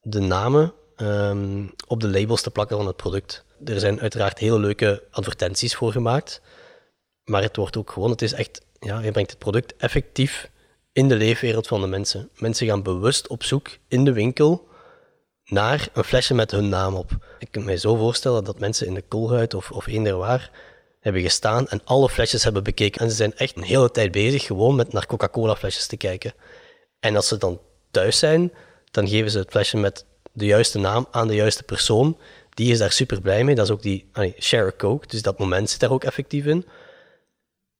de 0.00 0.20
namen 0.20 0.72
ehm, 0.96 1.66
op 1.86 2.00
de 2.00 2.08
labels 2.08 2.42
te 2.42 2.50
plakken 2.50 2.76
van 2.76 2.86
het 2.86 2.96
product. 2.96 3.44
Er 3.64 3.80
zijn 3.80 4.00
uiteraard 4.00 4.38
hele 4.38 4.58
leuke 4.58 5.02
advertenties 5.10 5.74
voor 5.74 5.92
gemaakt, 5.92 6.40
maar 7.24 7.42
het 7.42 7.56
wordt 7.56 7.76
ook 7.76 7.90
gewoon, 7.90 8.10
het 8.10 8.22
is 8.22 8.32
echt, 8.32 8.60
ja, 8.78 9.00
je 9.00 9.10
brengt 9.10 9.30
het 9.30 9.38
product 9.38 9.76
effectief 9.76 10.50
in 10.94 11.08
de 11.08 11.16
leefwereld 11.16 11.66
van 11.66 11.80
de 11.80 11.86
mensen. 11.86 12.30
Mensen 12.36 12.66
gaan 12.66 12.82
bewust 12.82 13.28
op 13.28 13.42
zoek 13.42 13.78
in 13.88 14.04
de 14.04 14.12
winkel 14.12 14.68
naar 15.44 15.88
een 15.92 16.04
flesje 16.04 16.34
met 16.34 16.50
hun 16.50 16.68
naam 16.68 16.94
op. 16.94 17.10
Ik 17.38 17.48
kan 17.50 17.64
me 17.64 17.78
zo 17.78 17.96
voorstellen 17.96 18.44
dat 18.44 18.58
mensen 18.58 18.86
in 18.86 18.94
de 18.94 19.02
koolhuid 19.02 19.54
of, 19.54 19.70
of 19.70 19.86
eender 19.86 20.16
waar 20.16 20.50
hebben 21.00 21.22
gestaan 21.22 21.68
en 21.68 21.80
alle 21.84 22.08
flesjes 22.08 22.44
hebben 22.44 22.62
bekeken. 22.64 23.00
En 23.00 23.10
ze 23.10 23.16
zijn 23.16 23.36
echt 23.36 23.56
een 23.56 23.62
hele 23.62 23.90
tijd 23.90 24.12
bezig 24.12 24.44
gewoon 24.44 24.74
met 24.74 24.92
naar 24.92 25.06
Coca-Cola 25.06 25.56
flesjes 25.56 25.86
te 25.86 25.96
kijken. 25.96 26.34
En 27.00 27.16
als 27.16 27.28
ze 27.28 27.36
dan 27.36 27.60
thuis 27.90 28.18
zijn, 28.18 28.52
dan 28.90 29.08
geven 29.08 29.30
ze 29.30 29.38
het 29.38 29.50
flesje 29.50 29.76
met 29.76 30.06
de 30.32 30.46
juiste 30.46 30.78
naam 30.78 31.06
aan 31.10 31.28
de 31.28 31.34
juiste 31.34 31.62
persoon. 31.62 32.18
Die 32.50 32.72
is 32.72 32.78
daar 32.78 32.92
super 32.92 33.20
blij 33.20 33.44
mee. 33.44 33.54
Dat 33.54 33.64
is 33.64 33.72
ook 33.72 33.82
die 33.82 34.10
share 34.40 34.66
a 34.66 34.72
coke, 34.76 35.06
dus 35.06 35.22
dat 35.22 35.38
moment 35.38 35.70
zit 35.70 35.80
daar 35.80 35.92
ook 35.92 36.04
effectief 36.04 36.46
in. 36.46 36.66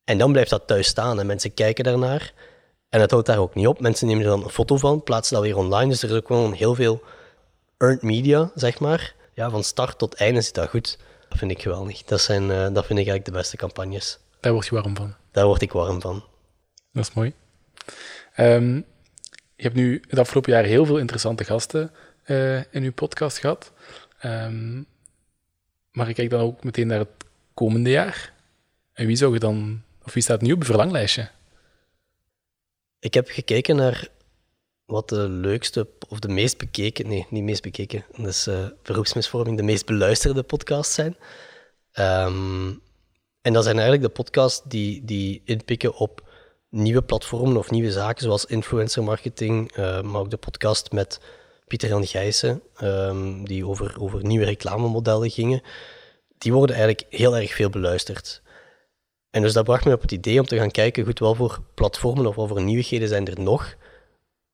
En 0.04 0.18
dan 0.18 0.32
blijft 0.32 0.50
dat 0.50 0.66
thuis 0.66 0.86
staan 0.86 1.20
en 1.20 1.26
mensen 1.26 1.54
kijken 1.54 1.84
daarnaar. 1.84 2.32
En 2.94 3.00
het 3.00 3.10
houdt 3.10 3.26
daar 3.26 3.38
ook 3.38 3.54
niet 3.54 3.66
op. 3.66 3.80
Mensen 3.80 4.06
nemen 4.06 4.24
er 4.24 4.30
dan 4.30 4.44
een 4.44 4.50
foto 4.50 4.76
van, 4.76 5.02
plaatsen 5.02 5.34
dat 5.34 5.44
weer 5.44 5.56
online. 5.56 5.88
Dus 5.88 6.02
er 6.02 6.10
is 6.10 6.16
ook 6.16 6.26
gewoon 6.26 6.52
heel 6.52 6.74
veel 6.74 7.02
earned 7.78 8.02
media, 8.02 8.50
zeg 8.54 8.80
maar. 8.80 9.14
Ja, 9.32 9.50
van 9.50 9.64
start 9.64 9.98
tot 9.98 10.14
einde 10.14 10.40
zit 10.40 10.54
dat 10.54 10.68
goed. 10.68 10.98
Dat 11.28 11.38
vind 11.38 11.50
ik 11.50 11.62
geweldig. 11.62 12.02
Dat, 12.02 12.20
zijn, 12.20 12.42
uh, 12.42 12.48
dat 12.48 12.86
vind 12.86 12.98
ik 12.98 13.06
eigenlijk 13.06 13.24
de 13.24 13.30
beste 13.30 13.56
campagnes. 13.56 14.18
Daar 14.40 14.52
word 14.52 14.66
je 14.66 14.74
warm 14.74 14.96
van. 14.96 15.14
Daar 15.30 15.46
word 15.46 15.62
ik 15.62 15.72
warm 15.72 16.00
van. 16.00 16.24
Dat 16.92 17.08
is 17.08 17.14
mooi. 17.14 17.32
Um, 18.36 18.74
je 19.56 19.62
hebt 19.62 19.74
nu 19.74 20.02
het 20.08 20.18
afgelopen 20.18 20.52
jaar 20.52 20.64
heel 20.64 20.86
veel 20.86 20.98
interessante 20.98 21.44
gasten 21.44 21.90
uh, 22.26 22.56
in 22.56 22.82
uw 22.82 22.92
podcast 22.92 23.38
gehad. 23.38 23.72
Um, 24.24 24.86
maar 25.92 26.08
ik 26.08 26.14
kijk 26.14 26.30
dan 26.30 26.40
ook 26.40 26.64
meteen 26.64 26.86
naar 26.86 26.98
het 26.98 27.24
komende 27.54 27.90
jaar. 27.90 28.32
En 28.92 29.06
wie 29.06 29.16
zou 29.16 29.32
je 29.32 29.38
dan, 29.38 29.82
of 30.04 30.14
wie 30.14 30.22
staat 30.22 30.40
nu 30.40 30.52
op 30.52 30.58
je 30.58 30.64
verlanglijstje? 30.64 31.28
Ik 33.04 33.14
heb 33.14 33.28
gekeken 33.28 33.76
naar 33.76 34.08
wat 34.84 35.08
de 35.08 35.28
leukste 35.28 35.88
of 36.08 36.18
de 36.18 36.28
meest 36.28 36.58
bekeken, 36.58 37.08
nee, 37.08 37.26
niet 37.30 37.42
meest 37.42 37.62
bekeken, 37.62 38.04
dat 38.16 38.26
is 38.26 38.46
uh, 38.46 38.66
beroepsmisvorming, 38.82 39.56
de 39.56 39.62
meest 39.62 39.86
beluisterde 39.86 40.42
podcasts 40.42 40.94
zijn. 40.94 41.16
Um, 41.98 42.80
en 43.40 43.52
dat 43.52 43.64
zijn 43.64 43.78
eigenlijk 43.78 44.06
de 44.06 44.22
podcasts 44.22 44.62
die, 44.68 45.04
die 45.04 45.42
inpikken 45.44 45.94
op 45.94 46.28
nieuwe 46.68 47.02
platformen 47.02 47.56
of 47.56 47.70
nieuwe 47.70 47.92
zaken, 47.92 48.22
zoals 48.22 48.44
influencer 48.44 49.02
marketing, 49.02 49.76
uh, 49.76 50.02
maar 50.02 50.20
ook 50.20 50.30
de 50.30 50.36
podcast 50.36 50.92
met 50.92 51.20
Pieter 51.66 51.88
Jan 51.88 52.06
Gijssen, 52.06 52.62
um, 52.82 53.46
die 53.46 53.66
over, 53.66 54.00
over 54.00 54.24
nieuwe 54.24 54.44
reclamemodellen 54.44 55.30
gingen. 55.30 55.62
Die 56.38 56.52
worden 56.52 56.76
eigenlijk 56.76 57.06
heel 57.14 57.36
erg 57.36 57.54
veel 57.54 57.70
beluisterd. 57.70 58.42
En 59.34 59.42
dus 59.42 59.52
dat 59.52 59.64
bracht 59.64 59.84
me 59.84 59.92
op 59.92 60.00
het 60.00 60.12
idee 60.12 60.40
om 60.40 60.46
te 60.46 60.56
gaan 60.56 60.70
kijken, 60.70 61.04
goed, 61.04 61.18
wel 61.18 61.34
voor 61.34 61.62
platformen 61.74 62.26
of 62.26 62.34
voor 62.34 62.62
nieuwigheden 62.62 63.08
zijn 63.08 63.26
er 63.26 63.40
nog 63.40 63.74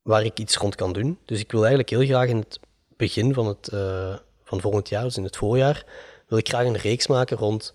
waar 0.02 0.25
ik 0.25 0.38
iets 0.38 0.56
rond 0.56 0.75
kan 0.75 0.92
doen. 0.92 1.18
Dus 1.25 1.40
ik 1.40 1.50
wil 1.50 1.60
eigenlijk 1.60 1.90
heel 1.90 2.04
graag 2.04 2.28
in 2.28 2.37
het 2.37 2.60
begin 2.96 3.34
van, 3.34 3.46
het, 3.46 3.70
uh, 3.75 4.16
van 4.44 4.60
volgend 4.60 4.88
jaar, 4.88 5.02
dus 5.02 5.16
in 5.16 5.25
het 5.25 5.37
voorjaar, 5.37 5.84
wil 6.28 6.38
ik 6.38 6.49
graag 6.49 6.66
een 6.66 6.76
reeks 6.76 7.06
maken 7.06 7.37
rond 7.37 7.75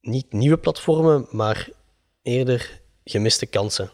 niet 0.00 0.32
nieuwe 0.32 0.58
platformen, 0.58 1.26
maar 1.30 1.68
eerder 2.22 2.80
gemiste 3.04 3.46
kansen. 3.46 3.90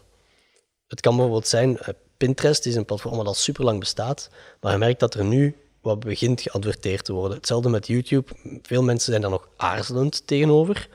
Het 0.87 1.01
kan 1.01 1.15
bijvoorbeeld 1.15 1.47
zijn, 1.47 1.69
uh, 1.69 1.87
Pinterest 2.17 2.65
is 2.65 2.75
een 2.75 2.85
platform 2.85 3.17
dat 3.17 3.27
al 3.27 3.33
super 3.33 3.63
lang 3.63 3.79
bestaat, 3.79 4.29
maar 4.61 4.71
je 4.71 4.77
merkt 4.77 4.99
dat 4.99 5.13
er 5.13 5.25
nu 5.25 5.55
wat 5.81 5.99
begint 5.99 6.41
geadverteerd 6.41 7.05
te 7.05 7.13
worden. 7.13 7.37
Hetzelfde 7.37 7.69
met 7.69 7.87
YouTube. 7.87 8.31
Veel 8.61 8.83
mensen 8.83 9.09
zijn 9.09 9.21
daar 9.21 9.31
nog 9.31 9.47
aarzelend 9.57 10.27
tegenover. 10.27 10.89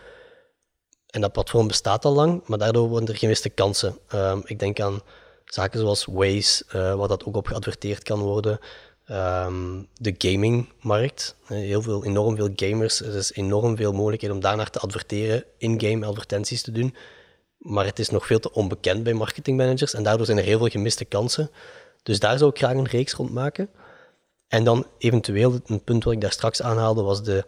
En 1.10 1.20
dat 1.20 1.32
platform 1.32 1.66
bestaat 1.66 2.04
al 2.04 2.12
lang, 2.12 2.42
maar 2.46 2.58
daardoor 2.58 2.88
worden 2.88 3.08
er 3.08 3.16
gemiste 3.16 3.48
kansen. 3.48 3.98
Uh, 4.14 4.38
ik 4.44 4.58
denk 4.58 4.80
aan 4.80 5.00
zaken 5.44 5.80
zoals 5.80 6.04
Waze, 6.04 6.64
uh, 6.74 6.94
waar 6.94 7.08
dat 7.08 7.24
ook 7.24 7.36
op 7.36 7.46
geadverteerd 7.46 8.02
kan 8.02 8.20
worden. 8.20 8.58
Um, 9.10 9.88
de 9.94 10.14
gamingmarkt. 10.18 11.36
Eh, 11.46 11.56
heel 11.56 11.82
veel, 11.82 12.04
enorm 12.04 12.36
veel 12.36 12.50
gamers. 12.56 13.00
Er 13.00 13.16
is 13.16 13.32
enorm 13.32 13.76
veel 13.76 13.92
mogelijkheden 13.92 14.36
om 14.36 14.42
daarnaar 14.42 14.70
te 14.70 14.78
adverteren, 14.78 15.44
in-game 15.58 16.06
advertenties 16.06 16.62
te 16.62 16.72
doen. 16.72 16.96
Maar 17.58 17.84
het 17.84 17.98
is 17.98 18.10
nog 18.10 18.26
veel 18.26 18.38
te 18.38 18.52
onbekend 18.52 19.02
bij 19.02 19.12
marketingmanagers 19.12 19.94
en 19.94 20.02
daardoor 20.02 20.26
zijn 20.26 20.38
er 20.38 20.44
heel 20.44 20.58
veel 20.58 20.68
gemiste 20.68 21.04
kansen. 21.04 21.50
Dus 22.02 22.18
daar 22.18 22.38
zou 22.38 22.50
ik 22.50 22.58
graag 22.58 22.74
een 22.74 22.86
reeks 22.86 23.12
rond 23.12 23.30
maken. 23.32 23.68
En 24.48 24.64
dan 24.64 24.86
eventueel, 24.98 25.60
een 25.66 25.84
punt 25.84 26.04
wat 26.04 26.12
ik 26.12 26.20
daar 26.20 26.32
straks 26.32 26.62
aanhaalde, 26.62 27.02
was 27.02 27.22
de, 27.22 27.44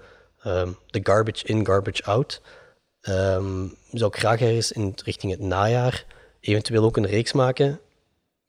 um, 0.47 0.77
de 0.87 1.01
garbage 1.03 1.47
in, 1.47 1.67
garbage 1.67 2.05
out. 2.05 2.41
Um, 3.09 3.75
zou 3.93 4.11
ik 4.11 4.19
graag 4.19 4.41
ergens 4.41 4.73
in 4.73 4.93
richting 5.05 5.33
het 5.33 5.41
najaar 5.41 6.05
eventueel 6.41 6.85
ook 6.85 6.97
een 6.97 7.07
reeks 7.07 7.33
maken 7.33 7.81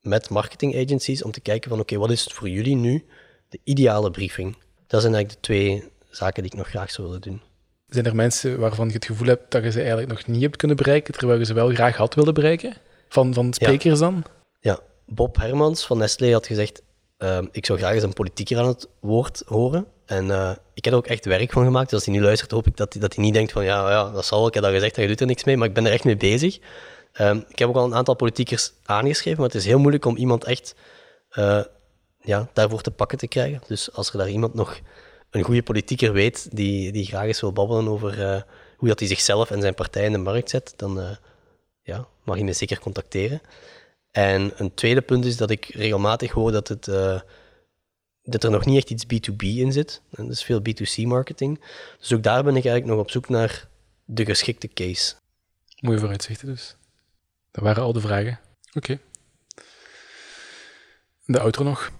met 0.02 0.30
marketing 0.30 0.76
agencies 0.76 1.24
om 1.24 1.32
te 1.32 1.42
kijken 1.42 1.70
van 1.70 1.80
oké, 1.80 1.98
wat 1.98 2.12
is 2.12 2.24
voor 2.24 2.50
jullie 2.50 2.76
nu 2.76 3.06
de 3.50 3.60
ideale 3.64 4.12
briefing? 4.12 4.58
Dat 4.88 5.02
zijn 5.02 5.14
eigenlijk 5.14 5.44
de 5.44 5.48
twee 5.48 5.84
zaken 6.10 6.44
die 6.44 6.52
ik 6.52 6.58
nog 6.58 6.68
graag 6.68 6.92
zou 6.92 7.08
willen 7.08 7.22
doen. 7.22 7.42
Zijn 7.88 8.06
er 8.06 8.16
mensen 8.16 8.60
waarvan 8.60 8.88
je 8.88 8.94
het 8.94 9.06
gevoel 9.06 9.28
hebt 9.28 9.52
dat 9.52 9.64
je 9.64 9.72
ze 9.72 9.80
eigenlijk 9.80 10.10
nog 10.10 10.28
niet 10.28 10.42
hebt 10.42 10.56
kunnen 10.56 10.78
bereiken, 10.78 11.14
terwijl 11.14 11.40
je 11.40 11.46
ze 11.46 11.54
wel 11.54 11.70
graag 11.70 11.96
had 11.96 12.16
willen 12.16 12.34
bereiken? 12.34 12.74
Van, 13.10 13.34
van 13.34 13.54
sprekers 13.54 14.00
dan? 14.00 14.24
Ja, 14.60 14.80
Bob 15.06 15.38
Hermans 15.38 15.86
van 15.86 15.98
Nestlé 15.98 16.32
had 16.32 16.48
gezegd, 16.48 16.82
uh, 17.18 17.42
ik 17.52 17.66
zou 17.66 17.80
graag 17.80 17.94
eens 17.94 18.04
een 18.04 18.14
politieker 18.14 18.58
aan 18.60 18.68
het 18.68 18.88
woord 19.00 19.44
horen. 19.46 19.86
En 20.06 20.26
uh, 20.26 20.52
ik 20.74 20.84
heb 20.84 20.94
er 20.94 21.00
ook 21.00 21.08
echt 21.08 21.26
werk 21.26 21.52
van 21.52 21.64
gemaakt. 21.64 21.90
Dus 21.90 21.94
als 21.94 22.06
hij 22.06 22.16
nu 22.16 22.22
luistert, 22.22 22.52
hoop 22.52 22.68
ik 22.68 22.78
dat 22.78 22.94
hij, 22.94 23.02
dat 23.02 23.18
niet 23.18 23.34
denkt 23.34 23.52
van, 23.52 23.64
ja, 23.64 23.90
ja, 23.90 24.12
dat 24.12 24.26
zal 24.26 24.38
wel, 24.38 24.48
ik 24.48 24.54
heb 24.54 24.64
dat 24.64 24.72
gezegd 24.72 24.96
en 24.96 25.02
je 25.02 25.08
doet 25.08 25.22
er 25.22 25.26
niks 25.28 25.44
mee. 25.44 25.58
Maar 25.58 25.68
ik 25.68 25.74
ben 25.74 25.86
er 25.86 25.92
echt 25.92 26.04
mee 26.04 26.18
bezig. 26.18 26.60
Um, 27.22 27.46
ik 27.50 27.60
heb 27.60 27.70
ook 27.70 27.76
al 27.76 27.86
een 27.86 27.96
aantal 27.96 28.16
politiekers 28.16 28.72
aangeschreven, 28.86 29.40
maar 29.40 29.50
het 29.50 29.58
is 29.58 29.66
heel 29.66 29.80
moeilijk 29.80 30.06
om 30.06 30.16
iemand 30.16 30.44
echt 30.44 30.76
uh, 31.34 31.64
ja, 32.22 32.50
daarvoor 32.54 32.82
te 32.82 32.92
pakken 32.92 33.18
te 33.18 33.28
krijgen. 33.28 33.62
Dus 33.68 33.94
als 33.94 34.12
er 34.12 34.18
daar 34.18 34.30
iemand 34.30 34.54
nog 34.54 34.80
een 35.30 35.44
goede 35.44 35.64
politieker 35.64 36.14
weet 36.14 36.48
die, 36.56 36.92
die 36.92 37.06
graag 37.06 37.26
eens 37.26 37.42
wil 37.42 37.54
babbelen 37.54 37.88
over 37.88 38.20
uh, 38.20 38.42
hoe 38.78 38.88
dat 38.88 39.00
hij 39.00 39.08
zichzelf 39.08 39.52
en 39.52 39.62
zijn 39.62 39.74
partij 39.74 40.06
in 40.06 40.12
de 40.12 40.18
markt 40.18 40.50
zet, 40.50 40.74
dan 40.76 41.18
ja, 41.84 42.08
mag 42.24 42.36
hij 42.36 42.46
me 42.46 42.54
zeker 42.54 42.80
contacteren. 42.80 43.42
En 44.12 44.52
een 44.56 44.74
tweede 44.74 45.02
punt 45.02 45.26
is 45.26 45.38
dat 45.38 45.50
ik 45.50 45.66
regelmatig 45.66 46.32
hoor 46.32 46.52
dat, 46.52 46.68
het, 46.68 46.88
dat 48.24 48.44
er 48.44 48.52
nog 48.52 48.66
niet 48.66 48.78
echt 48.78 48.90
iets 48.90 49.06
B2B 49.06 49.38
in 49.38 49.72
zit. 49.72 50.02
En 50.12 50.30
is 50.30 50.44
veel 50.44 50.60
B2C-marketing. 50.60 51.62
Dus 52.00 52.14
ook 52.14 52.24
daar 52.24 52.44
ben 52.44 52.56
ik 52.56 52.66
eigenlijk 52.66 52.96
nog 52.96 53.00
op 53.00 53.12
zoek 53.12 53.30
naar 53.30 53.68
de 54.06 54.26
geschikte 54.26 54.68
case. 54.68 55.16
Mooie 55.80 56.00
vooruitzichten 56.00 56.48
dus. 56.48 56.76
Dat 57.52 57.64
waren 57.64 57.84
al 57.84 57.94
de 57.94 58.02
vragen. 58.02 58.40
Oké. 58.74 59.00
De 61.26 61.40
outro 61.40 61.64
nog. 61.64 61.92